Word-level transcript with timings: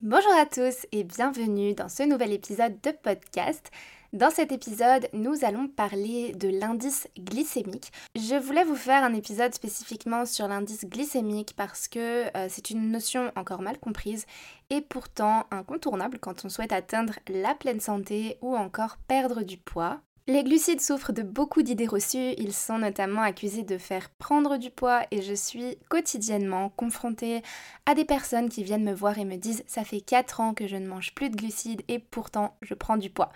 Bonjour 0.00 0.32
à 0.38 0.46
tous 0.46 0.86
et 0.92 1.02
bienvenue 1.02 1.74
dans 1.74 1.88
ce 1.88 2.04
nouvel 2.04 2.32
épisode 2.32 2.80
de 2.82 2.92
podcast. 2.92 3.68
Dans 4.12 4.30
cet 4.30 4.52
épisode, 4.52 5.08
nous 5.12 5.44
allons 5.44 5.66
parler 5.66 6.30
de 6.34 6.48
l'indice 6.48 7.08
glycémique. 7.18 7.90
Je 8.14 8.36
voulais 8.36 8.62
vous 8.62 8.76
faire 8.76 9.02
un 9.02 9.12
épisode 9.12 9.52
spécifiquement 9.52 10.24
sur 10.24 10.46
l'indice 10.46 10.84
glycémique 10.84 11.54
parce 11.56 11.88
que 11.88 12.28
euh, 12.36 12.46
c'est 12.48 12.70
une 12.70 12.92
notion 12.92 13.32
encore 13.34 13.60
mal 13.60 13.80
comprise 13.80 14.24
et 14.70 14.82
pourtant 14.82 15.46
incontournable 15.50 16.20
quand 16.20 16.44
on 16.44 16.48
souhaite 16.48 16.72
atteindre 16.72 17.14
la 17.28 17.56
pleine 17.56 17.80
santé 17.80 18.38
ou 18.40 18.56
encore 18.56 18.98
perdre 19.08 19.42
du 19.42 19.56
poids. 19.56 20.00
Les 20.30 20.44
glucides 20.44 20.82
souffrent 20.82 21.14
de 21.14 21.22
beaucoup 21.22 21.62
d'idées 21.62 21.86
reçues, 21.86 22.34
ils 22.36 22.52
sont 22.52 22.76
notamment 22.76 23.22
accusés 23.22 23.62
de 23.62 23.78
faire 23.78 24.10
prendre 24.10 24.58
du 24.58 24.68
poids 24.68 25.00
et 25.10 25.22
je 25.22 25.32
suis 25.32 25.78
quotidiennement 25.88 26.68
confrontée 26.68 27.40
à 27.86 27.94
des 27.94 28.04
personnes 28.04 28.50
qui 28.50 28.62
viennent 28.62 28.84
me 28.84 28.92
voir 28.92 29.16
et 29.16 29.24
me 29.24 29.36
disent 29.36 29.64
ça 29.66 29.84
fait 29.84 30.02
4 30.02 30.40
ans 30.40 30.52
que 30.52 30.66
je 30.66 30.76
ne 30.76 30.86
mange 30.86 31.14
plus 31.14 31.30
de 31.30 31.36
glucides 31.36 31.80
et 31.88 31.98
pourtant 31.98 32.58
je 32.60 32.74
prends 32.74 32.98
du 32.98 33.08
poids. 33.08 33.32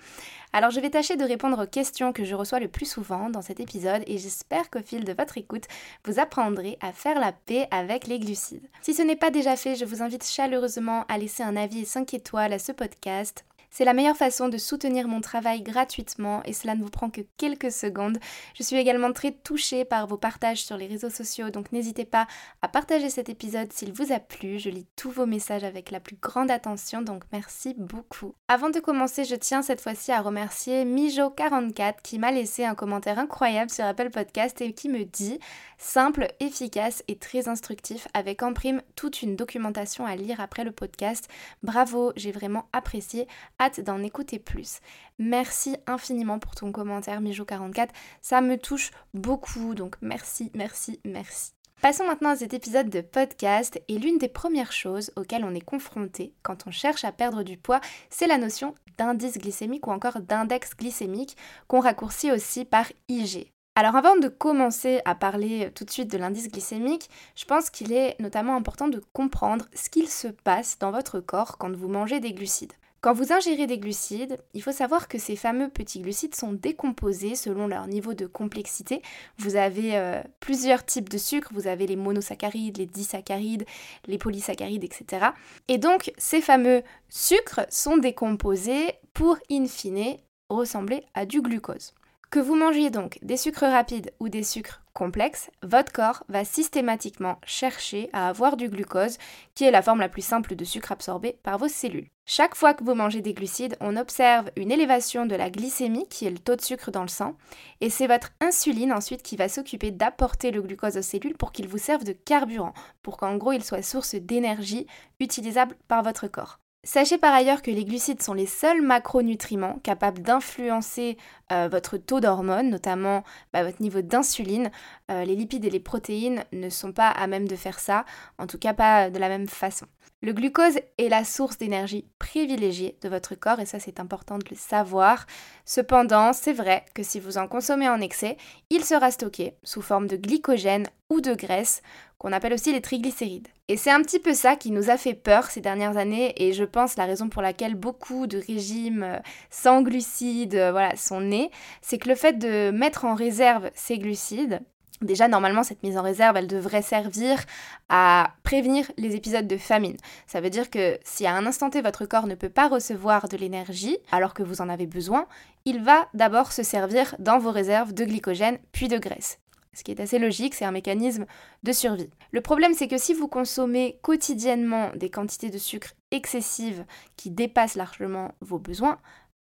Alors 0.52 0.70
je 0.70 0.80
vais 0.80 0.90
tâcher 0.90 1.16
de 1.16 1.24
répondre 1.24 1.64
aux 1.64 1.66
questions 1.66 2.12
que 2.12 2.26
je 2.26 2.34
reçois 2.34 2.60
le 2.60 2.68
plus 2.68 2.84
souvent 2.84 3.30
dans 3.30 3.40
cet 3.40 3.58
épisode 3.58 4.02
et 4.06 4.18
j'espère 4.18 4.68
qu'au 4.68 4.82
fil 4.82 5.04
de 5.04 5.14
votre 5.14 5.38
écoute, 5.38 5.68
vous 6.04 6.20
apprendrez 6.20 6.76
à 6.82 6.92
faire 6.92 7.18
la 7.18 7.32
paix 7.32 7.68
avec 7.70 8.06
les 8.06 8.18
glucides. 8.18 8.68
Si 8.82 8.92
ce 8.92 9.00
n'est 9.00 9.16
pas 9.16 9.30
déjà 9.30 9.56
fait, 9.56 9.76
je 9.76 9.86
vous 9.86 10.02
invite 10.02 10.28
chaleureusement 10.28 11.06
à 11.08 11.16
laisser 11.16 11.42
un 11.42 11.56
avis 11.56 11.80
et 11.80 11.86
5 11.86 12.12
étoiles 12.12 12.52
à 12.52 12.58
ce 12.58 12.72
podcast 12.72 13.46
c'est 13.72 13.86
la 13.86 13.94
meilleure 13.94 14.16
façon 14.16 14.48
de 14.48 14.58
soutenir 14.58 15.08
mon 15.08 15.22
travail 15.22 15.62
gratuitement 15.62 16.42
et 16.44 16.52
cela 16.52 16.74
ne 16.74 16.82
vous 16.82 16.90
prend 16.90 17.08
que 17.08 17.22
quelques 17.38 17.72
secondes. 17.72 18.18
Je 18.54 18.62
suis 18.62 18.76
également 18.76 19.12
très 19.12 19.32
touchée 19.32 19.86
par 19.86 20.06
vos 20.06 20.18
partages 20.18 20.62
sur 20.62 20.76
les 20.76 20.86
réseaux 20.86 21.10
sociaux, 21.10 21.48
donc 21.48 21.72
n'hésitez 21.72 22.04
pas 22.04 22.26
à 22.60 22.68
partager 22.68 23.08
cet 23.08 23.30
épisode 23.30 23.72
s'il 23.72 23.92
vous 23.92 24.12
a 24.12 24.20
plu. 24.20 24.58
Je 24.58 24.68
lis 24.68 24.86
tous 24.94 25.10
vos 25.10 25.26
messages 25.26 25.64
avec 25.64 25.90
la 25.90 26.00
plus 26.00 26.16
grande 26.16 26.50
attention, 26.50 27.00
donc 27.00 27.22
merci 27.32 27.74
beaucoup. 27.78 28.34
Avant 28.46 28.68
de 28.68 28.78
commencer, 28.78 29.24
je 29.24 29.34
tiens 29.34 29.62
cette 29.62 29.80
fois-ci 29.80 30.12
à 30.12 30.20
remercier 30.20 30.84
Mijo44 30.84 31.94
qui 32.02 32.18
m'a 32.18 32.30
laissé 32.30 32.66
un 32.66 32.74
commentaire 32.74 33.18
incroyable 33.18 33.70
sur 33.70 33.86
Apple 33.86 34.10
Podcast 34.10 34.60
et 34.60 34.74
qui 34.74 34.90
me 34.90 35.04
dit 35.04 35.38
simple, 35.78 36.28
efficace 36.40 37.02
et 37.08 37.16
très 37.16 37.48
instructif 37.48 38.06
avec 38.12 38.42
en 38.42 38.52
prime 38.52 38.82
toute 38.96 39.22
une 39.22 39.34
documentation 39.34 40.04
à 40.04 40.14
lire 40.14 40.40
après 40.40 40.64
le 40.64 40.72
podcast. 40.72 41.28
Bravo, 41.62 42.12
j'ai 42.16 42.32
vraiment 42.32 42.68
apprécié 42.74 43.26
d'en 43.70 44.02
écouter 44.02 44.38
plus. 44.38 44.80
Merci 45.18 45.76
infiniment 45.86 46.38
pour 46.38 46.54
ton 46.54 46.72
commentaire, 46.72 47.20
Mijo44. 47.20 47.88
Ça 48.20 48.40
me 48.40 48.56
touche 48.56 48.90
beaucoup, 49.14 49.74
donc 49.74 49.96
merci, 50.00 50.50
merci, 50.54 51.00
merci. 51.04 51.52
Passons 51.80 52.06
maintenant 52.06 52.30
à 52.30 52.36
cet 52.36 52.54
épisode 52.54 52.90
de 52.90 53.00
podcast 53.00 53.82
et 53.88 53.98
l'une 53.98 54.18
des 54.18 54.28
premières 54.28 54.70
choses 54.70 55.10
auxquelles 55.16 55.44
on 55.44 55.54
est 55.54 55.60
confronté 55.60 56.32
quand 56.42 56.66
on 56.68 56.70
cherche 56.70 57.04
à 57.04 57.10
perdre 57.10 57.42
du 57.42 57.56
poids, 57.56 57.80
c'est 58.08 58.28
la 58.28 58.38
notion 58.38 58.76
d'indice 58.98 59.36
glycémique 59.36 59.88
ou 59.88 59.90
encore 59.90 60.20
d'index 60.20 60.76
glycémique 60.76 61.36
qu'on 61.66 61.80
raccourcit 61.80 62.30
aussi 62.30 62.64
par 62.64 62.86
IG. 63.08 63.52
Alors 63.74 63.96
avant 63.96 64.16
de 64.16 64.28
commencer 64.28 65.00
à 65.06 65.14
parler 65.14 65.72
tout 65.74 65.84
de 65.84 65.90
suite 65.90 66.12
de 66.12 66.18
l'indice 66.18 66.48
glycémique, 66.48 67.08
je 67.34 67.46
pense 67.46 67.70
qu'il 67.70 67.92
est 67.92 68.20
notamment 68.20 68.54
important 68.54 68.86
de 68.86 69.02
comprendre 69.12 69.66
ce 69.74 69.88
qu'il 69.88 70.08
se 70.08 70.28
passe 70.28 70.78
dans 70.78 70.92
votre 70.92 71.20
corps 71.20 71.58
quand 71.58 71.74
vous 71.74 71.88
mangez 71.88 72.20
des 72.20 72.32
glucides. 72.32 72.74
Quand 73.02 73.14
vous 73.14 73.32
ingérez 73.32 73.66
des 73.66 73.78
glucides, 73.78 74.38
il 74.54 74.62
faut 74.62 74.70
savoir 74.70 75.08
que 75.08 75.18
ces 75.18 75.34
fameux 75.34 75.68
petits 75.68 75.98
glucides 75.98 76.36
sont 76.36 76.52
décomposés 76.52 77.34
selon 77.34 77.66
leur 77.66 77.88
niveau 77.88 78.14
de 78.14 78.26
complexité. 78.26 79.02
Vous 79.38 79.56
avez 79.56 79.96
euh, 79.96 80.22
plusieurs 80.38 80.86
types 80.86 81.08
de 81.08 81.18
sucres, 81.18 81.50
vous 81.52 81.66
avez 81.66 81.88
les 81.88 81.96
monosaccharides, 81.96 82.78
les 82.78 82.86
disaccharides, 82.86 83.66
les 84.06 84.18
polysaccharides, 84.18 84.84
etc. 84.84 85.30
Et 85.66 85.78
donc 85.78 86.12
ces 86.16 86.40
fameux 86.40 86.84
sucres 87.08 87.66
sont 87.70 87.96
décomposés 87.96 88.92
pour 89.14 89.36
in 89.50 89.66
fine 89.66 90.18
ressembler 90.48 91.02
à 91.14 91.26
du 91.26 91.42
glucose. 91.42 91.94
Que 92.30 92.38
vous 92.38 92.54
mangiez 92.54 92.90
donc 92.90 93.18
des 93.20 93.36
sucres 93.36 93.66
rapides 93.66 94.12
ou 94.20 94.28
des 94.28 94.44
sucres 94.44 94.80
complexes, 94.92 95.50
votre 95.64 95.90
corps 95.90 96.22
va 96.28 96.44
systématiquement 96.44 97.40
chercher 97.44 98.10
à 98.12 98.28
avoir 98.28 98.56
du 98.56 98.68
glucose, 98.68 99.18
qui 99.56 99.64
est 99.64 99.72
la 99.72 99.82
forme 99.82 99.98
la 99.98 100.08
plus 100.08 100.24
simple 100.24 100.54
de 100.54 100.64
sucre 100.64 100.92
absorbé 100.92 101.36
par 101.42 101.58
vos 101.58 101.66
cellules. 101.66 102.11
Chaque 102.24 102.54
fois 102.54 102.72
que 102.72 102.84
vous 102.84 102.94
mangez 102.94 103.20
des 103.20 103.34
glucides, 103.34 103.76
on 103.80 103.96
observe 103.96 104.50
une 104.56 104.70
élévation 104.70 105.26
de 105.26 105.34
la 105.34 105.50
glycémie, 105.50 106.08
qui 106.08 106.24
est 106.24 106.30
le 106.30 106.38
taux 106.38 106.54
de 106.54 106.60
sucre 106.60 106.92
dans 106.92 107.02
le 107.02 107.08
sang, 107.08 107.36
et 107.80 107.90
c'est 107.90 108.06
votre 108.06 108.30
insuline 108.40 108.92
ensuite 108.92 109.22
qui 109.22 109.36
va 109.36 109.48
s'occuper 109.48 109.90
d'apporter 109.90 110.52
le 110.52 110.62
glucose 110.62 110.96
aux 110.96 111.02
cellules 111.02 111.36
pour 111.36 111.50
qu'il 111.50 111.66
vous 111.66 111.78
serve 111.78 112.04
de 112.04 112.12
carburant, 112.12 112.74
pour 113.02 113.16
qu'en 113.16 113.36
gros 113.36 113.52
il 113.52 113.64
soit 113.64 113.82
source 113.82 114.14
d'énergie 114.14 114.86
utilisable 115.18 115.76
par 115.88 116.04
votre 116.04 116.28
corps. 116.28 116.61
Sachez 116.84 117.16
par 117.16 117.32
ailleurs 117.32 117.62
que 117.62 117.70
les 117.70 117.84
glucides 117.84 118.22
sont 118.22 118.34
les 118.34 118.46
seuls 118.46 118.82
macronutriments 118.82 119.78
capables 119.84 120.20
d'influencer 120.20 121.16
euh, 121.52 121.68
votre 121.70 121.96
taux 121.96 122.18
d'hormones, 122.18 122.70
notamment 122.70 123.22
bah, 123.52 123.62
votre 123.62 123.80
niveau 123.80 124.02
d'insuline. 124.02 124.68
Euh, 125.08 125.24
les 125.24 125.36
lipides 125.36 125.64
et 125.64 125.70
les 125.70 125.78
protéines 125.78 126.44
ne 126.50 126.68
sont 126.70 126.92
pas 126.92 127.08
à 127.08 127.28
même 127.28 127.46
de 127.46 127.54
faire 127.54 127.78
ça, 127.78 128.04
en 128.38 128.48
tout 128.48 128.58
cas 128.58 128.74
pas 128.74 129.10
de 129.10 129.18
la 129.20 129.28
même 129.28 129.46
façon. 129.46 129.86
Le 130.22 130.32
glucose 130.32 130.78
est 130.98 131.08
la 131.08 131.24
source 131.24 131.58
d'énergie 131.58 132.04
privilégiée 132.18 132.96
de 133.00 133.08
votre 133.08 133.36
corps 133.36 133.60
et 133.60 133.66
ça 133.66 133.78
c'est 133.78 134.00
important 134.00 134.38
de 134.38 134.44
le 134.50 134.56
savoir. 134.56 135.26
Cependant, 135.64 136.32
c'est 136.32 136.52
vrai 136.52 136.84
que 136.94 137.04
si 137.04 137.20
vous 137.20 137.38
en 137.38 137.46
consommez 137.46 137.88
en 137.88 138.00
excès, 138.00 138.36
il 138.70 138.84
sera 138.84 139.12
stocké 139.12 139.54
sous 139.62 139.82
forme 139.82 140.08
de 140.08 140.16
glycogène 140.16 140.88
ou 141.10 141.20
de 141.20 141.34
graisse 141.34 141.82
qu'on 142.22 142.32
appelle 142.32 142.52
aussi 142.52 142.72
les 142.72 142.80
triglycérides. 142.80 143.48
Et 143.66 143.76
c'est 143.76 143.90
un 143.90 144.00
petit 144.00 144.20
peu 144.20 144.32
ça 144.32 144.54
qui 144.54 144.70
nous 144.70 144.90
a 144.90 144.96
fait 144.96 145.14
peur 145.14 145.46
ces 145.46 145.60
dernières 145.60 145.96
années 145.96 146.32
et 146.36 146.52
je 146.52 146.62
pense 146.62 146.96
la 146.96 147.04
raison 147.04 147.28
pour 147.28 147.42
laquelle 147.42 147.74
beaucoup 147.74 148.28
de 148.28 148.38
régimes 148.38 149.02
euh, 149.02 149.18
sans 149.50 149.82
glucides 149.82 150.54
euh, 150.54 150.70
voilà, 150.70 150.94
sont 150.94 151.20
nés, 151.20 151.50
c'est 151.80 151.98
que 151.98 152.08
le 152.08 152.14
fait 152.14 152.38
de 152.38 152.70
mettre 152.70 153.04
en 153.04 153.16
réserve 153.16 153.70
ces 153.74 153.98
glucides, 153.98 154.60
Déjà, 155.00 155.26
normalement, 155.26 155.64
cette 155.64 155.82
mise 155.82 155.98
en 155.98 156.02
réserve, 156.02 156.36
elle 156.36 156.46
devrait 156.46 156.80
servir 156.80 157.40
à 157.88 158.34
prévenir 158.44 158.88
les 158.98 159.16
épisodes 159.16 159.48
de 159.48 159.56
famine. 159.56 159.96
Ça 160.28 160.40
veut 160.40 160.48
dire 160.48 160.70
que 160.70 160.96
si 161.02 161.26
à 161.26 161.34
un 161.34 161.44
instant 161.44 161.70
T, 161.70 161.82
votre 161.82 162.06
corps 162.06 162.28
ne 162.28 162.36
peut 162.36 162.48
pas 162.48 162.68
recevoir 162.68 163.26
de 163.26 163.36
l'énergie 163.36 163.98
alors 164.12 164.32
que 164.32 164.44
vous 164.44 164.60
en 164.60 164.68
avez 164.68 164.86
besoin, 164.86 165.26
il 165.64 165.82
va 165.82 166.06
d'abord 166.14 166.52
se 166.52 166.62
servir 166.62 167.16
dans 167.18 167.40
vos 167.40 167.50
réserves 167.50 167.92
de 167.92 168.04
glycogène 168.04 168.58
puis 168.70 168.86
de 168.86 168.98
graisse. 168.98 169.41
Ce 169.74 169.84
qui 169.84 169.90
est 169.90 170.00
assez 170.00 170.18
logique, 170.18 170.54
c'est 170.54 170.64
un 170.64 170.72
mécanisme 170.72 171.24
de 171.62 171.72
survie. 171.72 172.10
Le 172.30 172.40
problème, 172.42 172.74
c'est 172.74 172.88
que 172.88 172.98
si 172.98 173.14
vous 173.14 173.28
consommez 173.28 173.98
quotidiennement 174.02 174.90
des 174.94 175.08
quantités 175.08 175.48
de 175.48 175.58
sucre 175.58 175.94
excessives 176.10 176.84
qui 177.16 177.30
dépassent 177.30 177.76
largement 177.76 178.34
vos 178.40 178.58
besoins, 178.58 178.98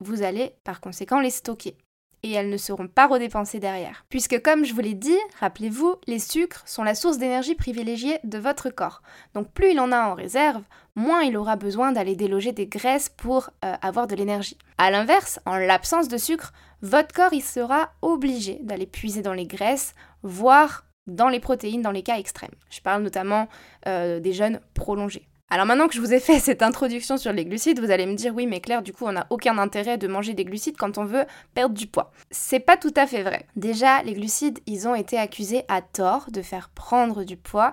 vous 0.01 0.23
allez 0.23 0.55
par 0.65 0.81
conséquent 0.81 1.21
les 1.21 1.31
stocker 1.31 1.77
et 2.25 2.33
elles 2.33 2.49
ne 2.49 2.57
seront 2.57 2.89
pas 2.89 3.07
redépensées 3.07 3.61
derrière. 3.61 4.07
Puisque 4.09 4.41
comme 4.41 4.65
je 4.65 4.73
vous 4.73 4.81
l'ai 4.81 4.95
dit, 4.95 5.19
rappelez-vous, 5.41 5.97
les 6.07 6.19
sucres 6.19 6.63
sont 6.65 6.83
la 6.83 6.95
source 6.95 7.19
d'énergie 7.19 7.55
privilégiée 7.55 8.19
de 8.25 8.39
votre 8.39 8.71
corps. 8.71 9.03
Donc 9.35 9.53
plus 9.53 9.73
il 9.73 9.79
en 9.79 9.93
a 9.93 10.09
en 10.09 10.15
réserve, 10.15 10.63
moins 10.97 11.21
il 11.21 11.37
aura 11.37 11.57
besoin 11.57 11.93
d'aller 11.93 12.17
déloger 12.17 12.53
des 12.53 12.67
graisses 12.67 13.11
pour 13.11 13.51
euh, 13.63 13.75
avoir 13.83 14.07
de 14.07 14.17
l'énergie. 14.17 14.57
A 14.79 14.91
l'inverse, 14.91 15.39
en 15.45 15.57
l'absence 15.57 16.09
de 16.09 16.17
sucre, 16.17 16.55
votre 16.85 17.15
corps 17.15 17.33
il 17.33 17.43
sera 17.43 17.93
obligé 18.03 18.59
d'aller 18.61 18.85
puiser 18.85 19.23
dans 19.23 19.33
les 19.33 19.47
graisses, 19.47 19.95
voire 20.23 20.85
dans 21.07 21.31
les 21.31 21.41
protéines 21.41 21.81
dans 21.81 21.91
les 21.91 22.03
cas 22.03 22.19
extrêmes. 22.19 22.55
Je 22.69 22.83
parle 22.83 23.03
notamment 23.03 23.49
euh, 23.89 24.21
des 24.21 24.35
jeûnes 24.35 24.61
prolongés. 24.75 25.27
Alors 25.49 25.65
maintenant 25.65 25.89
que 25.89 25.95
je 25.95 26.01
vous 26.01 26.13
ai 26.13 26.21
fait 26.21 26.39
cette 26.41 26.63
introduction 26.63 27.17
sur 27.17 27.33
les 27.33 27.47
glucides, 27.47 27.81
vous 27.81 27.91
allez 27.91 28.05
me 28.05 28.15
dire 28.15 28.35
oui 28.35 28.47
mais 28.47 28.61
Claire 28.61 28.83
du 28.83 28.93
coup 28.93 29.07
on 29.07 29.13
n'a 29.13 29.27
aucun 29.31 29.57
intérêt 29.57 29.97
de 29.97 30.07
manger 30.07 30.35
des 30.35 30.45
glucides 30.45 30.77
quand 30.77 30.99
on 30.99 31.07
veut 31.07 31.25
perdre 31.55 31.75
du 31.75 31.87
poids. 31.87 32.13
C'est 32.31 32.61
pas 32.61 32.77
tout 32.77 32.93
à 32.97 33.07
fait 33.07 33.23
vrai. 33.23 33.47
Déjà 33.57 34.03
les 34.03 34.13
glucides 34.13 34.59
ils 34.67 34.87
ont 34.87 34.95
été 34.95 35.17
accusés 35.17 35.65
à 35.69 35.81
tort 35.81 36.27
de 36.31 36.43
faire 36.43 36.69
prendre 36.69 37.25
du 37.25 37.39
poids 37.39 37.73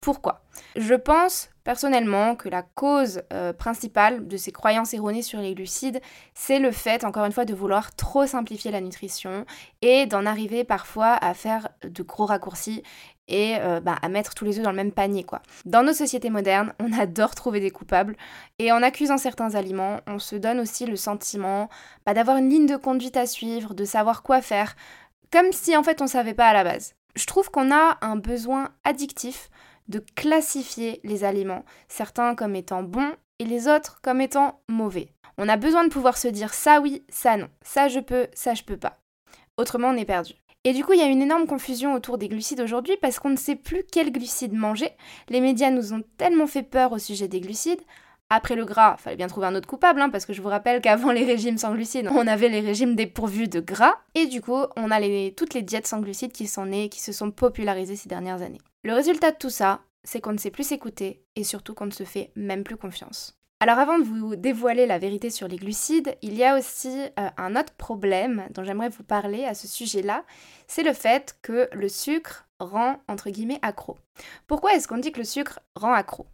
Pourquoi? 0.00 0.42
Je 0.76 0.94
pense 0.94 1.50
personnellement 1.62 2.34
que 2.34 2.48
la 2.48 2.62
cause 2.62 3.22
euh, 3.32 3.52
principale 3.52 4.26
de 4.26 4.36
ces 4.38 4.50
croyances 4.50 4.94
erronées 4.94 5.20
sur 5.20 5.40
les 5.40 5.54
glucides, 5.54 6.00
c'est 6.34 6.58
le 6.58 6.72
fait, 6.72 7.04
encore 7.04 7.26
une 7.26 7.32
fois, 7.32 7.44
de 7.44 7.54
vouloir 7.54 7.94
trop 7.94 8.26
simplifier 8.26 8.70
la 8.70 8.80
nutrition 8.80 9.44
et 9.82 10.06
d'en 10.06 10.24
arriver 10.24 10.64
parfois 10.64 11.12
à 11.20 11.34
faire 11.34 11.68
de 11.82 12.02
gros 12.02 12.24
raccourcis 12.24 12.82
et 13.30 13.56
euh, 13.60 13.80
bah, 13.80 13.96
à 14.02 14.08
mettre 14.08 14.34
tous 14.34 14.44
les 14.44 14.58
œufs 14.58 14.64
dans 14.64 14.70
le 14.70 14.76
même 14.76 14.92
panier 14.92 15.22
quoi. 15.22 15.40
Dans 15.64 15.82
nos 15.82 15.92
sociétés 15.92 16.30
modernes, 16.30 16.74
on 16.80 16.92
adore 16.92 17.34
trouver 17.34 17.60
des 17.60 17.70
coupables 17.70 18.16
et 18.58 18.72
en 18.72 18.82
accusant 18.82 19.18
certains 19.18 19.54
aliments, 19.54 20.00
on 20.06 20.18
se 20.18 20.36
donne 20.36 20.60
aussi 20.60 20.84
le 20.84 20.96
sentiment 20.96 21.68
bah, 22.04 22.12
d'avoir 22.12 22.38
une 22.38 22.50
ligne 22.50 22.66
de 22.66 22.76
conduite 22.76 23.16
à 23.16 23.26
suivre, 23.26 23.74
de 23.74 23.84
savoir 23.84 24.22
quoi 24.22 24.42
faire, 24.42 24.74
comme 25.32 25.52
si 25.52 25.76
en 25.76 25.82
fait 25.82 26.02
on 26.02 26.06
savait 26.06 26.34
pas 26.34 26.48
à 26.48 26.52
la 26.52 26.64
base. 26.64 26.94
Je 27.14 27.26
trouve 27.26 27.50
qu'on 27.50 27.72
a 27.72 27.98
un 28.02 28.16
besoin 28.16 28.70
addictif 28.84 29.50
de 29.90 30.02
classifier 30.14 31.00
les 31.04 31.24
aliments, 31.24 31.64
certains 31.88 32.34
comme 32.34 32.56
étant 32.56 32.82
bons 32.82 33.12
et 33.38 33.44
les 33.44 33.68
autres 33.68 34.00
comme 34.02 34.20
étant 34.20 34.62
mauvais. 34.68 35.12
On 35.36 35.48
a 35.48 35.56
besoin 35.56 35.84
de 35.84 35.92
pouvoir 35.92 36.16
se 36.16 36.28
dire 36.28 36.54
ça 36.54 36.80
oui, 36.80 37.04
ça 37.08 37.36
non, 37.36 37.48
ça 37.62 37.88
je 37.88 38.00
peux, 38.00 38.28
ça 38.32 38.54
je 38.54 38.62
peux 38.62 38.76
pas. 38.76 38.98
Autrement 39.56 39.88
on 39.88 39.96
est 39.96 40.04
perdu. 40.04 40.34
Et 40.64 40.74
du 40.74 40.84
coup, 40.84 40.92
il 40.92 40.98
y 40.98 41.02
a 41.02 41.06
une 41.06 41.22
énorme 41.22 41.46
confusion 41.46 41.94
autour 41.94 42.18
des 42.18 42.28
glucides 42.28 42.60
aujourd'hui 42.60 42.96
parce 43.00 43.18
qu'on 43.18 43.30
ne 43.30 43.36
sait 43.36 43.56
plus 43.56 43.82
quels 43.90 44.12
glucides 44.12 44.52
manger. 44.52 44.90
Les 45.30 45.40
médias 45.40 45.70
nous 45.70 45.94
ont 45.94 46.02
tellement 46.18 46.46
fait 46.46 46.62
peur 46.62 46.92
au 46.92 46.98
sujet 46.98 47.28
des 47.28 47.40
glucides. 47.40 47.80
Après 48.28 48.54
le 48.54 48.64
gras, 48.64 48.96
fallait 48.98 49.16
bien 49.16 49.26
trouver 49.26 49.46
un 49.48 49.54
autre 49.56 49.66
coupable, 49.66 50.00
hein, 50.00 50.08
parce 50.08 50.24
que 50.24 50.32
je 50.32 50.40
vous 50.40 50.50
rappelle 50.50 50.80
qu'avant 50.80 51.10
les 51.10 51.24
régimes 51.24 51.58
sans 51.58 51.72
glucides, 51.72 52.08
on 52.14 52.28
avait 52.28 52.48
les 52.48 52.60
régimes 52.60 52.94
dépourvus 52.94 53.48
de 53.48 53.58
gras, 53.58 53.96
et 54.14 54.26
du 54.26 54.40
coup, 54.40 54.56
on 54.76 54.90
a 54.92 55.00
toutes 55.36 55.52
les 55.52 55.62
diètes 55.62 55.88
sans 55.88 55.98
glucides 55.98 56.30
qui 56.30 56.46
sont 56.46 56.66
nées, 56.66 56.90
qui 56.90 57.00
se 57.00 57.10
sont 57.10 57.32
popularisées 57.32 57.96
ces 57.96 58.08
dernières 58.08 58.40
années. 58.40 58.60
Le 58.82 58.94
résultat 58.94 59.30
de 59.32 59.36
tout 59.36 59.50
ça, 59.50 59.82
c'est 60.04 60.22
qu'on 60.22 60.32
ne 60.32 60.38
sait 60.38 60.50
plus 60.50 60.66
s'écouter, 60.66 61.22
et 61.36 61.44
surtout 61.44 61.74
qu'on 61.74 61.84
ne 61.84 61.90
se 61.90 62.04
fait 62.04 62.32
même 62.34 62.64
plus 62.64 62.78
confiance. 62.78 63.38
Alors 63.60 63.78
avant 63.78 63.98
de 63.98 64.04
vous 64.04 64.36
dévoiler 64.36 64.86
la 64.86 64.98
vérité 64.98 65.28
sur 65.28 65.48
les 65.48 65.56
glucides, 65.56 66.16
il 66.22 66.32
y 66.32 66.44
a 66.44 66.56
aussi 66.56 66.88
euh, 66.88 67.28
un 67.36 67.56
autre 67.56 67.74
problème 67.74 68.48
dont 68.54 68.64
j'aimerais 68.64 68.88
vous 68.88 69.02
parler 69.02 69.44
à 69.44 69.52
ce 69.52 69.68
sujet-là, 69.68 70.24
c'est 70.66 70.82
le 70.82 70.94
fait 70.94 71.36
que 71.42 71.68
le 71.72 71.90
sucre 71.90 72.48
rend 72.58 72.96
entre 73.06 73.28
guillemets 73.28 73.58
accro. 73.60 73.98
Pourquoi 74.46 74.72
est-ce 74.72 74.88
qu'on 74.88 74.96
dit 74.96 75.12
que 75.12 75.18
le 75.18 75.24
sucre 75.24 75.60
rend 75.74 75.92
accro? 75.92 76.26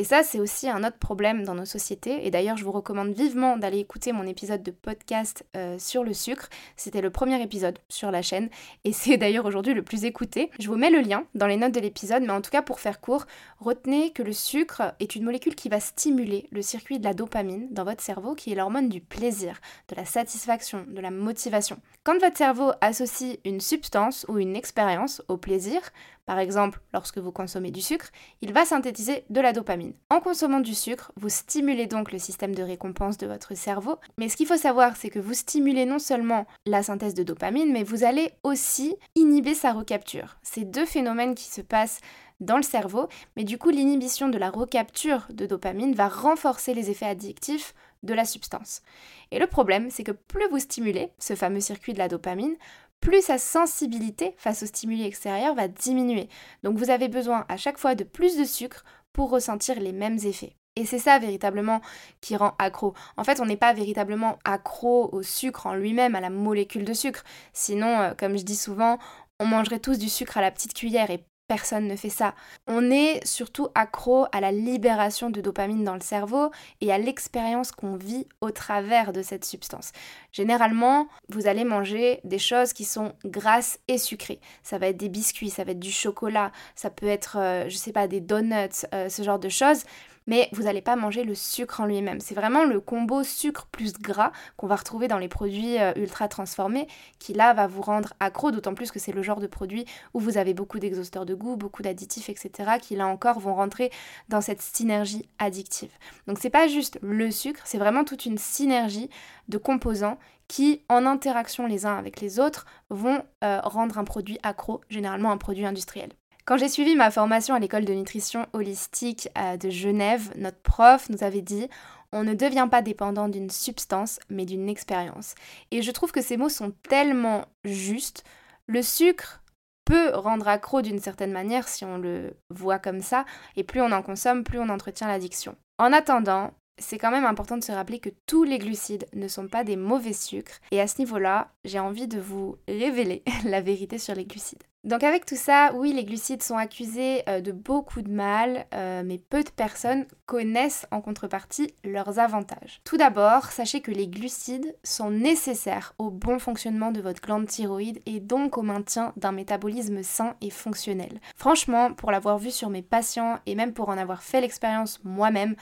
Et 0.00 0.04
ça, 0.04 0.22
c'est 0.22 0.40
aussi 0.40 0.66
un 0.66 0.82
autre 0.82 0.96
problème 0.96 1.44
dans 1.44 1.54
nos 1.54 1.66
sociétés. 1.66 2.26
Et 2.26 2.30
d'ailleurs, 2.30 2.56
je 2.56 2.64
vous 2.64 2.72
recommande 2.72 3.12
vivement 3.12 3.58
d'aller 3.58 3.80
écouter 3.80 4.12
mon 4.12 4.26
épisode 4.26 4.62
de 4.62 4.70
podcast 4.70 5.44
euh, 5.58 5.78
sur 5.78 6.04
le 6.04 6.14
sucre. 6.14 6.48
C'était 6.74 7.02
le 7.02 7.10
premier 7.10 7.42
épisode 7.42 7.78
sur 7.90 8.10
la 8.10 8.22
chaîne. 8.22 8.48
Et 8.84 8.92
c'est 8.94 9.18
d'ailleurs 9.18 9.44
aujourd'hui 9.44 9.74
le 9.74 9.82
plus 9.82 10.06
écouté. 10.06 10.50
Je 10.58 10.68
vous 10.68 10.76
mets 10.76 10.88
le 10.88 11.00
lien 11.00 11.26
dans 11.34 11.46
les 11.46 11.58
notes 11.58 11.74
de 11.74 11.80
l'épisode. 11.80 12.22
Mais 12.22 12.30
en 12.30 12.40
tout 12.40 12.50
cas, 12.50 12.62
pour 12.62 12.80
faire 12.80 13.02
court, 13.02 13.26
retenez 13.58 14.10
que 14.12 14.22
le 14.22 14.32
sucre 14.32 14.94
est 15.00 15.16
une 15.16 15.24
molécule 15.24 15.54
qui 15.54 15.68
va 15.68 15.80
stimuler 15.80 16.48
le 16.50 16.62
circuit 16.62 16.98
de 16.98 17.04
la 17.04 17.12
dopamine 17.12 17.68
dans 17.70 17.84
votre 17.84 18.02
cerveau, 18.02 18.34
qui 18.34 18.52
est 18.52 18.54
l'hormone 18.54 18.88
du 18.88 19.02
plaisir, 19.02 19.60
de 19.90 19.96
la 19.96 20.06
satisfaction, 20.06 20.86
de 20.88 21.00
la 21.02 21.10
motivation. 21.10 21.78
Quand 22.04 22.18
votre 22.18 22.38
cerveau 22.38 22.72
associe 22.80 23.36
une 23.44 23.60
substance 23.60 24.24
ou 24.28 24.38
une 24.38 24.56
expérience 24.56 25.20
au 25.28 25.36
plaisir, 25.36 25.82
par 26.26 26.38
exemple, 26.38 26.80
lorsque 26.92 27.18
vous 27.18 27.32
consommez 27.32 27.70
du 27.70 27.80
sucre, 27.80 28.10
il 28.40 28.52
va 28.52 28.64
synthétiser 28.64 29.24
de 29.30 29.40
la 29.40 29.52
dopamine. 29.52 29.94
En 30.10 30.20
consommant 30.20 30.60
du 30.60 30.74
sucre, 30.74 31.12
vous 31.16 31.28
stimulez 31.28 31.86
donc 31.86 32.12
le 32.12 32.18
système 32.18 32.54
de 32.54 32.62
récompense 32.62 33.18
de 33.18 33.26
votre 33.26 33.54
cerveau, 33.54 33.96
mais 34.16 34.28
ce 34.28 34.36
qu'il 34.36 34.46
faut 34.46 34.56
savoir, 34.56 34.96
c'est 34.96 35.10
que 35.10 35.18
vous 35.18 35.34
stimulez 35.34 35.86
non 35.86 35.98
seulement 35.98 36.46
la 36.66 36.82
synthèse 36.82 37.14
de 37.14 37.22
dopamine, 37.22 37.72
mais 37.72 37.82
vous 37.82 38.04
allez 38.04 38.32
aussi 38.42 38.96
inhiber 39.14 39.54
sa 39.54 39.72
recapture. 39.72 40.36
C'est 40.42 40.70
deux 40.70 40.86
phénomènes 40.86 41.34
qui 41.34 41.50
se 41.50 41.62
passent 41.62 42.00
dans 42.40 42.56
le 42.56 42.62
cerveau, 42.62 43.08
mais 43.36 43.44
du 43.44 43.58
coup 43.58 43.70
l'inhibition 43.70 44.28
de 44.28 44.38
la 44.38 44.50
recapture 44.50 45.26
de 45.30 45.46
dopamine 45.46 45.94
va 45.94 46.08
renforcer 46.08 46.74
les 46.74 46.90
effets 46.90 47.06
addictifs 47.06 47.74
de 48.02 48.14
la 48.14 48.24
substance. 48.24 48.82
Et 49.30 49.38
le 49.38 49.46
problème, 49.46 49.90
c'est 49.90 50.04
que 50.04 50.12
plus 50.12 50.48
vous 50.48 50.58
stimulez 50.58 51.12
ce 51.18 51.34
fameux 51.34 51.60
circuit 51.60 51.92
de 51.92 51.98
la 51.98 52.08
dopamine, 52.08 52.56
plus 53.00 53.22
sa 53.22 53.38
sensibilité 53.38 54.34
face 54.36 54.62
aux 54.62 54.66
stimuli 54.66 55.04
extérieurs 55.04 55.54
va 55.54 55.68
diminuer. 55.68 56.28
Donc 56.62 56.76
vous 56.76 56.90
avez 56.90 57.08
besoin 57.08 57.44
à 57.48 57.56
chaque 57.56 57.78
fois 57.78 57.94
de 57.94 58.04
plus 58.04 58.36
de 58.36 58.44
sucre 58.44 58.84
pour 59.12 59.30
ressentir 59.30 59.80
les 59.80 59.92
mêmes 59.92 60.18
effets. 60.24 60.54
Et 60.76 60.86
c'est 60.86 60.98
ça 60.98 61.18
véritablement 61.18 61.80
qui 62.20 62.36
rend 62.36 62.54
accro. 62.58 62.94
En 63.16 63.24
fait, 63.24 63.40
on 63.40 63.46
n'est 63.46 63.56
pas 63.56 63.72
véritablement 63.72 64.38
accro 64.44 65.10
au 65.12 65.22
sucre 65.22 65.66
en 65.66 65.74
lui-même, 65.74 66.14
à 66.14 66.20
la 66.20 66.30
molécule 66.30 66.84
de 66.84 66.92
sucre. 66.92 67.24
Sinon, 67.52 68.00
euh, 68.00 68.14
comme 68.16 68.38
je 68.38 68.44
dis 68.44 68.56
souvent, 68.56 68.98
on 69.40 69.46
mangerait 69.46 69.80
tous 69.80 69.98
du 69.98 70.08
sucre 70.08 70.38
à 70.38 70.40
la 70.40 70.50
petite 70.50 70.74
cuillère 70.74 71.10
et 71.10 71.24
Personne 71.50 71.88
ne 71.88 71.96
fait 71.96 72.10
ça. 72.10 72.36
On 72.68 72.92
est 72.92 73.26
surtout 73.26 73.70
accro 73.74 74.26
à 74.30 74.40
la 74.40 74.52
libération 74.52 75.30
de 75.30 75.40
dopamine 75.40 75.82
dans 75.82 75.94
le 75.94 76.00
cerveau 76.00 76.52
et 76.80 76.92
à 76.92 76.98
l'expérience 76.98 77.72
qu'on 77.72 77.96
vit 77.96 78.28
au 78.40 78.52
travers 78.52 79.12
de 79.12 79.20
cette 79.20 79.44
substance. 79.44 79.90
Généralement, 80.30 81.08
vous 81.28 81.48
allez 81.48 81.64
manger 81.64 82.20
des 82.22 82.38
choses 82.38 82.72
qui 82.72 82.84
sont 82.84 83.14
grasses 83.24 83.80
et 83.88 83.98
sucrées. 83.98 84.38
Ça 84.62 84.78
va 84.78 84.86
être 84.86 84.96
des 84.96 85.08
biscuits, 85.08 85.50
ça 85.50 85.64
va 85.64 85.72
être 85.72 85.80
du 85.80 85.90
chocolat, 85.90 86.52
ça 86.76 86.88
peut 86.88 87.08
être, 87.08 87.36
euh, 87.36 87.68
je 87.68 87.76
sais 87.76 87.90
pas, 87.90 88.06
des 88.06 88.20
donuts, 88.20 88.86
euh, 88.94 89.08
ce 89.08 89.22
genre 89.24 89.40
de 89.40 89.48
choses 89.48 89.82
mais 90.26 90.48
vous 90.52 90.64
n'allez 90.64 90.82
pas 90.82 90.96
manger 90.96 91.24
le 91.24 91.34
sucre 91.34 91.80
en 91.80 91.86
lui-même. 91.86 92.20
C'est 92.20 92.34
vraiment 92.34 92.64
le 92.64 92.80
combo 92.80 93.22
sucre 93.22 93.66
plus 93.70 93.94
gras 93.94 94.32
qu'on 94.56 94.66
va 94.66 94.76
retrouver 94.76 95.08
dans 95.08 95.18
les 95.18 95.28
produits 95.28 95.78
euh, 95.78 95.92
ultra 95.96 96.28
transformés 96.28 96.86
qui 97.18 97.32
là 97.32 97.52
va 97.54 97.66
vous 97.66 97.82
rendre 97.82 98.12
accro, 98.20 98.50
d'autant 98.50 98.74
plus 98.74 98.90
que 98.90 98.98
c'est 98.98 99.12
le 99.12 99.22
genre 99.22 99.40
de 99.40 99.46
produit 99.46 99.84
où 100.14 100.20
vous 100.20 100.38
avez 100.38 100.54
beaucoup 100.54 100.78
d'exhausteurs 100.78 101.26
de 101.26 101.34
goût, 101.34 101.56
beaucoup 101.56 101.82
d'additifs, 101.82 102.28
etc. 102.28 102.78
qui 102.80 102.96
là 102.96 103.06
encore 103.06 103.40
vont 103.40 103.54
rentrer 103.54 103.90
dans 104.28 104.40
cette 104.40 104.62
synergie 104.62 105.28
addictive. 105.38 105.92
Donc 106.26 106.38
c'est 106.40 106.50
pas 106.50 106.68
juste 106.68 106.98
le 107.02 107.30
sucre, 107.30 107.62
c'est 107.64 107.78
vraiment 107.78 108.04
toute 108.04 108.26
une 108.26 108.38
synergie 108.38 109.10
de 109.48 109.58
composants 109.58 110.18
qui, 110.48 110.82
en 110.88 111.06
interaction 111.06 111.66
les 111.68 111.86
uns 111.86 111.96
avec 111.96 112.20
les 112.20 112.40
autres, 112.40 112.66
vont 112.88 113.22
euh, 113.44 113.60
rendre 113.62 113.98
un 113.98 114.04
produit 114.04 114.38
accro, 114.42 114.80
généralement 114.88 115.30
un 115.30 115.36
produit 115.36 115.64
industriel. 115.64 116.10
Quand 116.46 116.56
j'ai 116.56 116.68
suivi 116.68 116.96
ma 116.96 117.10
formation 117.10 117.54
à 117.54 117.58
l'école 117.58 117.84
de 117.84 117.92
nutrition 117.92 118.46
holistique 118.52 119.28
euh, 119.38 119.56
de 119.56 119.70
Genève, 119.70 120.32
notre 120.36 120.60
prof 120.60 121.08
nous 121.10 121.22
avait 121.22 121.42
dit 121.42 121.68
on 122.12 122.24
ne 122.24 122.34
devient 122.34 122.68
pas 122.70 122.82
dépendant 122.82 123.28
d'une 123.28 123.50
substance, 123.50 124.18
mais 124.28 124.44
d'une 124.44 124.68
expérience. 124.68 125.34
Et 125.70 125.82
je 125.82 125.90
trouve 125.92 126.12
que 126.12 126.22
ces 126.22 126.36
mots 126.36 126.48
sont 126.48 126.72
tellement 126.88 127.44
justes. 127.64 128.24
Le 128.66 128.82
sucre 128.82 129.42
peut 129.84 130.10
rendre 130.14 130.48
accro 130.48 130.82
d'une 130.82 130.98
certaine 130.98 131.32
manière 131.32 131.68
si 131.68 131.84
on 131.84 131.98
le 131.98 132.34
voit 132.50 132.78
comme 132.78 133.00
ça, 133.00 133.24
et 133.56 133.64
plus 133.64 133.80
on 133.80 133.92
en 133.92 134.02
consomme, 134.02 134.44
plus 134.44 134.58
on 134.58 134.68
entretient 134.68 135.08
l'addiction. 135.08 135.56
En 135.78 135.92
attendant, 135.92 136.52
c'est 136.78 136.98
quand 136.98 137.10
même 137.10 137.24
important 137.24 137.56
de 137.56 137.64
se 137.64 137.72
rappeler 137.72 137.98
que 137.98 138.10
tous 138.26 138.44
les 138.44 138.58
glucides 138.58 139.06
ne 139.14 139.28
sont 139.28 139.48
pas 139.48 139.64
des 139.64 139.76
mauvais 139.76 140.12
sucres, 140.12 140.60
et 140.70 140.80
à 140.80 140.86
ce 140.86 140.98
niveau-là, 140.98 141.52
j'ai 141.64 141.78
envie 141.78 142.08
de 142.08 142.20
vous 142.20 142.56
révéler 142.68 143.22
la 143.44 143.60
vérité 143.60 143.98
sur 143.98 144.14
les 144.14 144.24
glucides. 144.24 144.62
Donc 144.82 145.04
avec 145.04 145.26
tout 145.26 145.36
ça, 145.36 145.72
oui, 145.74 145.92
les 145.92 146.04
glucides 146.04 146.42
sont 146.42 146.56
accusés 146.56 147.22
euh, 147.28 147.42
de 147.42 147.52
beaucoup 147.52 148.00
de 148.00 148.10
mal, 148.10 148.64
euh, 148.72 149.02
mais 149.04 149.18
peu 149.18 149.44
de 149.44 149.50
personnes 149.50 150.06
connaissent 150.24 150.86
en 150.90 151.02
contrepartie 151.02 151.74
leurs 151.84 152.18
avantages. 152.18 152.80
Tout 152.84 152.96
d'abord, 152.96 153.46
sachez 153.46 153.82
que 153.82 153.90
les 153.90 154.08
glucides 154.08 154.74
sont 154.82 155.10
nécessaires 155.10 155.92
au 155.98 156.08
bon 156.08 156.38
fonctionnement 156.38 156.92
de 156.92 157.02
votre 157.02 157.20
glande 157.20 157.46
thyroïde 157.46 158.00
et 158.06 158.20
donc 158.20 158.56
au 158.56 158.62
maintien 158.62 159.12
d'un 159.16 159.32
métabolisme 159.32 160.02
sain 160.02 160.34
et 160.40 160.48
fonctionnel. 160.48 161.20
Franchement, 161.36 161.92
pour 161.92 162.10
l'avoir 162.10 162.38
vu 162.38 162.50
sur 162.50 162.70
mes 162.70 162.82
patients 162.82 163.38
et 163.44 163.54
même 163.54 163.74
pour 163.74 163.90
en 163.90 163.98
avoir 163.98 164.22
fait 164.22 164.40
l'expérience 164.40 165.00
moi-même, 165.04 165.56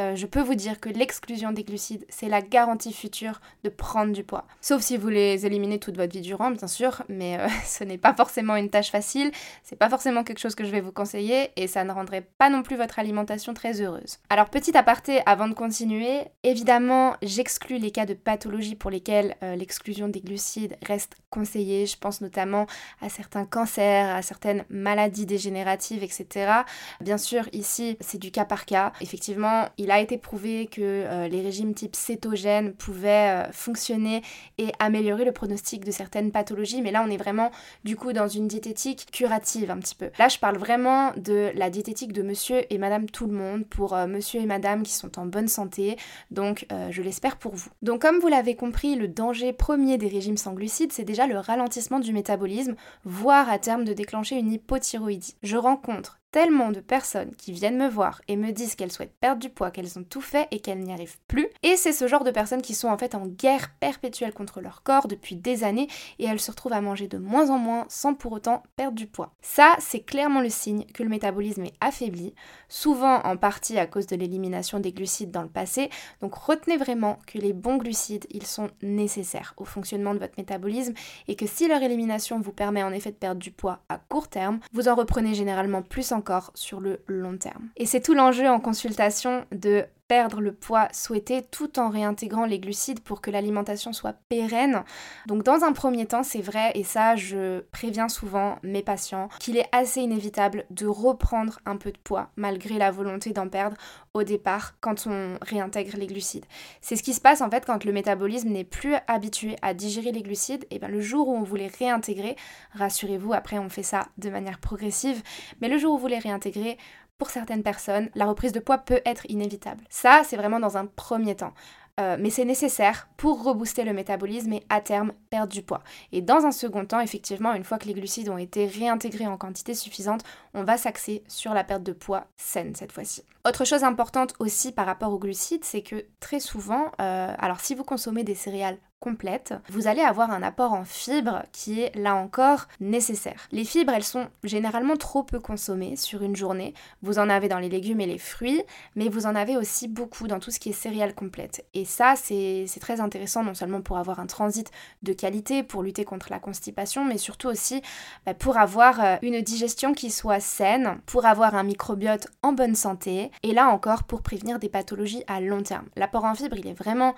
euh, 0.00 0.16
je 0.16 0.26
peux 0.26 0.42
vous 0.42 0.56
dire 0.56 0.80
que 0.80 0.88
l'exclusion 0.88 1.52
des 1.52 1.62
glucides, 1.62 2.06
c'est 2.08 2.28
la 2.28 2.42
garantie 2.42 2.92
future 2.92 3.40
de 3.62 3.68
prendre 3.68 4.12
du 4.12 4.24
poids. 4.24 4.46
Sauf 4.60 4.82
si 4.82 4.96
vous 4.96 5.10
les 5.10 5.46
éliminez 5.46 5.78
toute 5.78 5.96
votre 5.96 6.12
vie 6.12 6.22
durant, 6.22 6.50
bien 6.50 6.66
sûr, 6.66 7.04
mais 7.08 7.38
ce 7.64 7.84
n'est 7.84 7.98
pas 7.98 8.14
forcément 8.14 8.56
une 8.56 8.63
tâche 8.70 8.90
facile, 8.90 9.30
c'est 9.62 9.76
pas 9.76 9.88
forcément 9.88 10.24
quelque 10.24 10.38
chose 10.38 10.54
que 10.54 10.64
je 10.64 10.70
vais 10.70 10.80
vous 10.80 10.92
conseiller 10.92 11.50
et 11.56 11.66
ça 11.66 11.84
ne 11.84 11.92
rendrait 11.92 12.26
pas 12.38 12.50
non 12.50 12.62
plus 12.62 12.76
votre 12.76 12.98
alimentation 12.98 13.54
très 13.54 13.80
heureuse. 13.80 14.18
Alors 14.30 14.50
petit 14.50 14.76
aparté 14.76 15.20
avant 15.26 15.48
de 15.48 15.54
continuer, 15.54 16.22
évidemment 16.42 17.14
j'exclus 17.22 17.78
les 17.78 17.90
cas 17.90 18.06
de 18.06 18.14
pathologie 18.14 18.74
pour 18.74 18.90
lesquels 18.90 19.36
euh, 19.42 19.56
l'exclusion 19.56 20.08
des 20.08 20.20
glucides 20.20 20.76
reste 20.86 21.16
conseillée, 21.30 21.86
je 21.86 21.96
pense 21.96 22.20
notamment 22.20 22.66
à 23.00 23.08
certains 23.08 23.44
cancers, 23.44 24.14
à 24.14 24.22
certaines 24.22 24.64
maladies 24.68 25.26
dégénératives, 25.26 26.02
etc. 26.02 26.52
Bien 27.00 27.18
sûr 27.18 27.48
ici 27.52 27.96
c'est 28.00 28.18
du 28.18 28.30
cas 28.30 28.44
par 28.44 28.66
cas, 28.66 28.92
effectivement 29.00 29.68
il 29.78 29.90
a 29.90 30.00
été 30.00 30.18
prouvé 30.18 30.66
que 30.66 30.80
euh, 30.80 31.28
les 31.28 31.42
régimes 31.42 31.74
type 31.74 31.96
cétogène 31.96 32.72
pouvaient 32.72 33.46
euh, 33.46 33.52
fonctionner 33.52 34.22
et 34.58 34.72
améliorer 34.78 35.24
le 35.24 35.32
pronostic 35.32 35.84
de 35.84 35.90
certaines 35.90 36.30
pathologies, 36.30 36.82
mais 36.82 36.90
là 36.90 37.04
on 37.06 37.10
est 37.10 37.16
vraiment 37.16 37.50
du 37.84 37.96
coup 37.96 38.12
dans 38.12 38.28
une 38.28 38.48
diététique 38.54 39.08
curative 39.10 39.72
un 39.72 39.78
petit 39.78 39.96
peu. 39.96 40.10
Là, 40.16 40.28
je 40.28 40.38
parle 40.38 40.56
vraiment 40.56 41.12
de 41.16 41.50
la 41.56 41.70
diététique 41.70 42.12
de 42.12 42.22
monsieur 42.22 42.62
et 42.72 42.78
madame 42.78 43.10
tout 43.10 43.26
le 43.26 43.32
monde, 43.32 43.66
pour 43.66 43.94
euh, 43.94 44.06
monsieur 44.06 44.40
et 44.40 44.46
madame 44.46 44.84
qui 44.84 44.92
sont 44.92 45.18
en 45.18 45.26
bonne 45.26 45.48
santé, 45.48 45.96
donc 46.30 46.66
euh, 46.70 46.88
je 46.90 47.02
l'espère 47.02 47.36
pour 47.36 47.54
vous. 47.54 47.70
Donc 47.82 48.02
comme 48.02 48.20
vous 48.20 48.28
l'avez 48.28 48.54
compris, 48.54 48.94
le 48.94 49.08
danger 49.08 49.52
premier 49.52 49.98
des 49.98 50.06
régimes 50.06 50.36
sans 50.36 50.52
glucides, 50.52 50.92
c'est 50.92 51.04
déjà 51.04 51.26
le 51.26 51.38
ralentissement 51.38 51.98
du 51.98 52.12
métabolisme, 52.12 52.76
voire 53.04 53.50
à 53.50 53.58
terme 53.58 53.84
de 53.84 53.92
déclencher 53.92 54.36
une 54.36 54.52
hypothyroïdie. 54.52 55.36
Je 55.42 55.56
rencontre 55.56 56.20
tellement 56.34 56.72
de 56.72 56.80
personnes 56.80 57.32
qui 57.36 57.52
viennent 57.52 57.78
me 57.78 57.88
voir 57.88 58.20
et 58.26 58.34
me 58.34 58.50
disent 58.50 58.74
qu'elles 58.74 58.90
souhaitent 58.90 59.14
perdre 59.20 59.40
du 59.40 59.50
poids, 59.50 59.70
qu'elles 59.70 60.00
ont 60.00 60.02
tout 60.02 60.20
fait 60.20 60.48
et 60.50 60.58
qu'elles 60.58 60.80
n'y 60.80 60.92
arrivent 60.92 61.20
plus. 61.28 61.46
Et 61.62 61.76
c'est 61.76 61.92
ce 61.92 62.08
genre 62.08 62.24
de 62.24 62.32
personnes 62.32 62.60
qui 62.60 62.74
sont 62.74 62.88
en 62.88 62.98
fait 62.98 63.14
en 63.14 63.28
guerre 63.28 63.70
perpétuelle 63.78 64.34
contre 64.34 64.60
leur 64.60 64.82
corps 64.82 65.06
depuis 65.06 65.36
des 65.36 65.62
années 65.62 65.86
et 66.18 66.24
elles 66.24 66.40
se 66.40 66.50
retrouvent 66.50 66.72
à 66.72 66.80
manger 66.80 67.06
de 67.06 67.18
moins 67.18 67.50
en 67.50 67.58
moins 67.58 67.86
sans 67.88 68.14
pour 68.14 68.32
autant 68.32 68.64
perdre 68.74 68.96
du 68.96 69.06
poids. 69.06 69.32
Ça, 69.42 69.76
c'est 69.78 70.00
clairement 70.00 70.40
le 70.40 70.48
signe 70.48 70.86
que 70.86 71.04
le 71.04 71.08
métabolisme 71.08 71.66
est 71.66 71.76
affaibli, 71.80 72.34
souvent 72.68 73.20
en 73.22 73.36
partie 73.36 73.78
à 73.78 73.86
cause 73.86 74.08
de 74.08 74.16
l'élimination 74.16 74.80
des 74.80 74.90
glucides 74.90 75.30
dans 75.30 75.42
le 75.42 75.48
passé. 75.48 75.88
Donc 76.20 76.34
retenez 76.34 76.78
vraiment 76.78 77.20
que 77.28 77.38
les 77.38 77.52
bons 77.52 77.76
glucides, 77.76 78.26
ils 78.30 78.46
sont 78.46 78.70
nécessaires 78.82 79.54
au 79.56 79.64
fonctionnement 79.64 80.14
de 80.14 80.18
votre 80.18 80.34
métabolisme 80.36 80.94
et 81.28 81.36
que 81.36 81.46
si 81.46 81.68
leur 81.68 81.80
élimination 81.80 82.40
vous 82.40 82.52
permet 82.52 82.82
en 82.82 82.90
effet 82.90 83.12
de 83.12 83.16
perdre 83.16 83.40
du 83.40 83.52
poids 83.52 83.84
à 83.88 83.98
court 83.98 84.26
terme, 84.26 84.58
vous 84.72 84.88
en 84.88 84.96
reprenez 84.96 85.34
généralement 85.34 85.82
plus 85.82 86.10
sur 86.54 86.80
le 86.80 87.00
long 87.06 87.36
terme. 87.36 87.68
Et 87.76 87.86
c'est 87.86 88.00
tout 88.00 88.14
l'enjeu 88.14 88.48
en 88.48 88.60
consultation 88.60 89.44
de 89.52 89.84
perdre 90.08 90.40
le 90.40 90.52
poids 90.52 90.88
souhaité 90.92 91.42
tout 91.42 91.78
en 91.78 91.88
réintégrant 91.88 92.44
les 92.44 92.58
glucides 92.58 93.00
pour 93.00 93.20
que 93.20 93.30
l'alimentation 93.30 93.92
soit 93.92 94.14
pérenne. 94.28 94.84
Donc 95.26 95.42
dans 95.42 95.64
un 95.64 95.72
premier 95.72 96.06
temps, 96.06 96.22
c'est 96.22 96.42
vrai, 96.42 96.72
et 96.74 96.84
ça 96.84 97.16
je 97.16 97.60
préviens 97.72 98.08
souvent 98.08 98.58
mes 98.62 98.82
patients, 98.82 99.28
qu'il 99.40 99.56
est 99.56 99.68
assez 99.72 100.00
inévitable 100.00 100.66
de 100.70 100.86
reprendre 100.86 101.58
un 101.64 101.76
peu 101.76 101.90
de 101.90 101.98
poids 101.98 102.30
malgré 102.36 102.78
la 102.78 102.90
volonté 102.90 103.32
d'en 103.32 103.48
perdre 103.48 103.76
au 104.12 104.22
départ 104.22 104.74
quand 104.80 105.06
on 105.06 105.38
réintègre 105.42 105.96
les 105.96 106.06
glucides. 106.06 106.44
C'est 106.80 106.96
ce 106.96 107.02
qui 107.02 107.14
se 107.14 107.20
passe 107.20 107.40
en 107.40 107.50
fait 107.50 107.64
quand 107.66 107.84
le 107.84 107.92
métabolisme 107.92 108.50
n'est 108.50 108.64
plus 108.64 108.94
habitué 109.08 109.56
à 109.62 109.74
digérer 109.74 110.12
les 110.12 110.22
glucides, 110.22 110.66
et 110.70 110.78
bien 110.78 110.88
le 110.88 111.00
jour 111.00 111.28
où 111.28 111.34
on 111.34 111.42
vous 111.42 111.56
les 111.56 111.68
réintégrer, 111.68 112.36
rassurez-vous, 112.74 113.32
après 113.32 113.58
on 113.58 113.68
fait 113.68 113.82
ça 113.82 114.08
de 114.18 114.30
manière 114.30 114.58
progressive, 114.58 115.22
mais 115.60 115.68
le 115.68 115.78
jour 115.78 115.94
où 115.94 115.98
vous 115.98 116.06
les 116.06 116.18
réintégrez, 116.18 116.78
pour 117.18 117.30
certaines 117.30 117.62
personnes, 117.62 118.10
la 118.14 118.26
reprise 118.26 118.52
de 118.52 118.60
poids 118.60 118.78
peut 118.78 119.00
être 119.04 119.24
inévitable. 119.30 119.84
Ça, 119.88 120.22
c'est 120.24 120.36
vraiment 120.36 120.60
dans 120.60 120.76
un 120.76 120.86
premier 120.86 121.36
temps. 121.36 121.54
Euh, 122.00 122.16
mais 122.18 122.30
c'est 122.30 122.44
nécessaire 122.44 123.08
pour 123.16 123.44
rebooster 123.44 123.84
le 123.84 123.92
métabolisme 123.92 124.52
et 124.52 124.64
à 124.68 124.80
terme 124.80 125.12
perdre 125.30 125.52
du 125.52 125.62
poids. 125.62 125.82
Et 126.10 126.22
dans 126.22 126.44
un 126.44 126.50
second 126.50 126.84
temps, 126.84 126.98
effectivement, 126.98 127.54
une 127.54 127.62
fois 127.62 127.78
que 127.78 127.86
les 127.86 127.94
glucides 127.94 128.28
ont 128.28 128.38
été 128.38 128.66
réintégrés 128.66 129.28
en 129.28 129.36
quantité 129.36 129.74
suffisante, 129.74 130.24
on 130.54 130.64
va 130.64 130.76
s'axer 130.76 131.22
sur 131.28 131.54
la 131.54 131.62
perte 131.62 131.84
de 131.84 131.92
poids 131.92 132.26
saine 132.36 132.74
cette 132.74 132.90
fois-ci. 132.90 133.22
Autre 133.46 133.64
chose 133.64 133.84
importante 133.84 134.34
aussi 134.40 134.72
par 134.72 134.86
rapport 134.86 135.12
aux 135.12 135.20
glucides, 135.20 135.64
c'est 135.64 135.82
que 135.82 136.04
très 136.18 136.40
souvent, 136.40 136.90
euh, 137.00 137.32
alors 137.38 137.60
si 137.60 137.76
vous 137.76 137.84
consommez 137.84 138.24
des 138.24 138.34
céréales 138.34 138.78
complète, 139.04 139.52
vous 139.68 139.86
allez 139.86 140.00
avoir 140.00 140.30
un 140.30 140.42
apport 140.42 140.72
en 140.72 140.86
fibres 140.86 141.42
qui 141.52 141.82
est 141.82 141.94
là 141.94 142.14
encore 142.14 142.68
nécessaire. 142.80 143.48
Les 143.52 143.66
fibres, 143.66 143.92
elles 143.92 144.02
sont 144.02 144.28
généralement 144.44 144.96
trop 144.96 145.22
peu 145.22 145.40
consommées 145.40 145.96
sur 145.96 146.22
une 146.22 146.34
journée. 146.34 146.72
Vous 147.02 147.18
en 147.18 147.28
avez 147.28 147.48
dans 147.48 147.58
les 147.58 147.68
légumes 147.68 148.00
et 148.00 148.06
les 148.06 148.16
fruits, 148.16 148.62
mais 148.96 149.10
vous 149.10 149.26
en 149.26 149.34
avez 149.34 149.58
aussi 149.58 149.88
beaucoup 149.88 150.26
dans 150.26 150.40
tout 150.40 150.50
ce 150.50 150.58
qui 150.58 150.70
est 150.70 150.72
céréales 150.72 151.14
complètes. 151.14 151.66
Et 151.74 151.84
ça, 151.84 152.14
c'est 152.16 152.66
très 152.80 153.02
intéressant 153.02 153.44
non 153.44 153.52
seulement 153.52 153.82
pour 153.82 153.98
avoir 153.98 154.20
un 154.20 154.26
transit 154.26 154.70
de 155.02 155.12
qualité, 155.12 155.62
pour 155.62 155.82
lutter 155.82 156.06
contre 156.06 156.28
la 156.30 156.38
constipation, 156.38 157.04
mais 157.04 157.18
surtout 157.18 157.48
aussi 157.48 157.82
bah, 158.24 158.32
pour 158.32 158.56
avoir 158.56 159.04
euh, 159.04 159.16
une 159.20 159.42
digestion 159.42 159.92
qui 159.92 160.10
soit 160.10 160.40
saine, 160.40 160.98
pour 161.04 161.26
avoir 161.26 161.54
un 161.54 161.62
microbiote 161.62 162.28
en 162.42 162.54
bonne 162.54 162.74
santé, 162.74 163.30
et 163.42 163.52
là 163.52 163.68
encore 163.68 164.04
pour 164.04 164.22
prévenir 164.22 164.58
des 164.58 164.70
pathologies 164.70 165.24
à 165.26 165.42
long 165.42 165.62
terme. 165.62 165.84
L'apport 165.94 166.24
en 166.24 166.34
fibres, 166.34 166.56
il 166.56 166.68
est 166.68 166.72
vraiment 166.72 167.14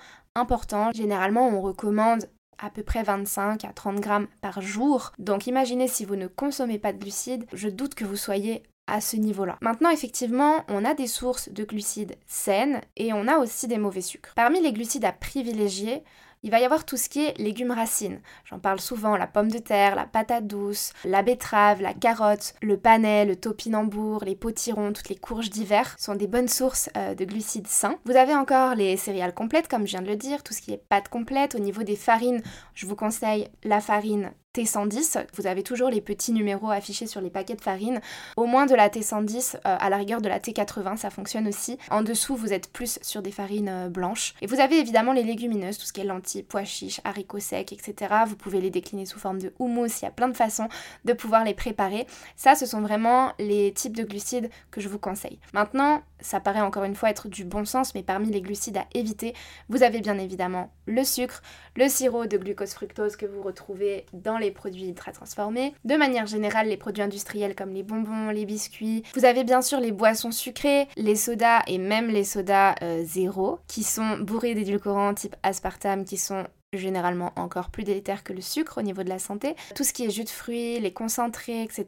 Généralement, 0.93 1.47
on 1.47 1.61
recommande 1.61 2.29
à 2.59 2.69
peu 2.69 2.83
près 2.83 3.03
25 3.03 3.65
à 3.65 3.73
30 3.73 3.99
grammes 3.99 4.27
par 4.41 4.61
jour. 4.61 5.11
Donc 5.19 5.47
imaginez 5.47 5.87
si 5.87 6.05
vous 6.05 6.15
ne 6.15 6.27
consommez 6.27 6.79
pas 6.79 6.93
de 6.93 6.99
glucides, 6.99 7.45
je 7.53 7.69
doute 7.69 7.95
que 7.95 8.05
vous 8.05 8.15
soyez 8.15 8.63
à 8.87 9.01
ce 9.01 9.17
niveau-là. 9.17 9.57
Maintenant, 9.61 9.89
effectivement, 9.89 10.63
on 10.69 10.85
a 10.85 10.93
des 10.93 11.07
sources 11.07 11.49
de 11.49 11.65
glucides 11.65 12.15
saines 12.25 12.81
et 12.95 13.13
on 13.13 13.27
a 13.27 13.37
aussi 13.37 13.67
des 13.67 13.77
mauvais 13.77 14.01
sucres. 14.01 14.33
Parmi 14.35 14.61
les 14.61 14.71
glucides 14.71 15.05
à 15.05 15.11
privilégier, 15.11 16.03
il 16.43 16.51
va 16.51 16.59
y 16.59 16.65
avoir 16.65 16.85
tout 16.85 16.97
ce 16.97 17.09
qui 17.09 17.25
est 17.25 17.37
légumes 17.37 17.71
racines. 17.71 18.21
J'en 18.45 18.59
parle 18.59 18.79
souvent, 18.79 19.17
la 19.17 19.27
pomme 19.27 19.51
de 19.51 19.57
terre, 19.57 19.95
la 19.95 20.05
patate 20.05 20.47
douce, 20.47 20.93
la 21.05 21.23
betterave, 21.23 21.81
la 21.81 21.93
carotte, 21.93 22.55
le 22.61 22.77
panais, 22.77 23.25
le 23.25 23.35
topinambour, 23.35 24.23
les 24.23 24.35
potirons, 24.35 24.93
toutes 24.93 25.09
les 25.09 25.15
courges 25.15 25.49
d'hiver 25.49 25.95
sont 25.97 26.15
des 26.15 26.27
bonnes 26.27 26.47
sources 26.47 26.89
euh, 26.95 27.15
de 27.15 27.25
glucides 27.25 27.67
sains. 27.67 27.97
Vous 28.05 28.15
avez 28.15 28.35
encore 28.35 28.75
les 28.75 28.97
céréales 28.97 29.33
complètes, 29.33 29.67
comme 29.67 29.85
je 29.85 29.91
viens 29.91 30.01
de 30.01 30.07
le 30.07 30.15
dire, 30.15 30.43
tout 30.43 30.53
ce 30.53 30.61
qui 30.61 30.73
est 30.73 30.83
pâte 30.89 31.09
complète. 31.09 31.55
Au 31.55 31.59
niveau 31.59 31.83
des 31.83 31.95
farines, 31.95 32.41
je 32.73 32.85
vous 32.85 32.95
conseille 32.95 33.47
la 33.63 33.81
farine 33.81 34.31
T110. 34.55 35.25
Vous 35.33 35.47
avez 35.47 35.63
toujours 35.63 35.89
les 35.89 36.01
petits 36.01 36.31
numéros 36.31 36.69
affichés 36.69 37.07
sur 37.07 37.21
les 37.21 37.29
paquets 37.29 37.55
de 37.55 37.61
farine. 37.61 38.01
Au 38.35 38.45
moins 38.45 38.65
de 38.65 38.75
la 38.75 38.89
T110, 38.89 39.55
euh, 39.55 39.59
à 39.63 39.89
la 39.89 39.97
rigueur 39.97 40.21
de 40.21 40.29
la 40.29 40.39
T80, 40.39 40.97
ça 40.97 41.09
fonctionne 41.09 41.47
aussi. 41.47 41.77
En 41.91 42.01
dessous, 42.01 42.35
vous 42.35 42.53
êtes 42.53 42.71
plus 42.71 42.99
sur 43.01 43.21
des 43.21 43.31
farines 43.31 43.69
euh, 43.69 43.89
blanches. 43.89 44.33
Et 44.41 44.47
vous 44.47 44.59
avez 44.59 44.79
évidemment 44.79 45.13
les 45.13 45.23
légumineuses, 45.23 45.77
tout 45.77 45.85
ce 45.85 45.93
qui 45.93 46.01
est 46.01 46.05
lentilles, 46.05 46.43
pois 46.43 46.63
chiches, 46.63 47.01
haricots 47.03 47.39
secs, 47.39 47.71
etc. 47.71 48.15
Vous 48.25 48.35
pouvez 48.35 48.61
les 48.61 48.69
décliner 48.69 49.05
sous 49.05 49.19
forme 49.19 49.39
de 49.39 49.53
houmous. 49.59 50.01
Il 50.01 50.05
y 50.05 50.07
a 50.07 50.11
plein 50.11 50.29
de 50.29 50.37
façons 50.37 50.69
de 51.05 51.13
pouvoir 51.13 51.43
les 51.43 51.53
préparer. 51.53 52.07
Ça, 52.35 52.55
ce 52.55 52.65
sont 52.65 52.81
vraiment 52.81 53.33
les 53.39 53.71
types 53.73 53.95
de 53.95 54.03
glucides 54.03 54.49
que 54.71 54.81
je 54.81 54.89
vous 54.89 54.99
conseille. 54.99 55.39
Maintenant, 55.53 56.01
ça 56.19 56.39
paraît 56.39 56.61
encore 56.61 56.83
une 56.83 56.95
fois 56.95 57.09
être 57.09 57.27
du 57.27 57.45
bon 57.45 57.65
sens, 57.65 57.93
mais 57.93 58.03
parmi 58.03 58.31
les 58.31 58.41
glucides 58.41 58.77
à 58.77 58.85
éviter, 58.93 59.33
vous 59.69 59.83
avez 59.83 60.01
bien 60.01 60.17
évidemment 60.17 60.71
le 60.85 61.03
sucre, 61.03 61.41
le 61.77 61.87
sirop 61.89 62.25
de 62.25 62.37
glucose 62.37 62.73
fructose 62.73 63.15
que 63.15 63.27
vous 63.27 63.43
retrouvez 63.43 64.05
dans 64.11 64.37
les 64.37 64.51
produits 64.51 64.89
ultra 64.89 65.11
transformés, 65.11 65.73
de 65.85 65.95
manière 65.95 66.25
générale 66.25 66.67
les 66.67 66.75
produits 66.75 67.03
industriels 67.03 67.55
comme 67.55 67.71
les 67.73 67.83
bonbons, 67.83 68.29
les 68.29 68.45
biscuits. 68.45 69.03
Vous 69.15 69.25
avez 69.25 69.43
bien 69.43 69.61
sûr 69.61 69.79
les 69.79 69.91
boissons 69.91 70.31
sucrées, 70.31 70.87
les 70.97 71.15
sodas 71.15 71.61
et 71.67 71.77
même 71.77 72.07
les 72.07 72.23
sodas 72.23 72.73
euh, 72.81 73.03
zéro 73.05 73.59
qui 73.67 73.83
sont 73.83 74.17
bourrés 74.17 74.55
d'édulcorants 74.55 75.13
type 75.13 75.35
aspartame 75.43 76.03
qui 76.03 76.17
sont 76.17 76.45
généralement 76.77 77.33
encore 77.35 77.69
plus 77.69 77.83
délétère 77.83 78.23
que 78.23 78.33
le 78.33 78.41
sucre 78.41 78.79
au 78.79 78.81
niveau 78.81 79.03
de 79.03 79.09
la 79.09 79.19
santé. 79.19 79.55
Tout 79.75 79.83
ce 79.83 79.93
qui 79.93 80.05
est 80.05 80.09
jus 80.09 80.23
de 80.23 80.29
fruits, 80.29 80.79
les 80.79 80.93
concentrés, 80.93 81.63
etc. 81.63 81.87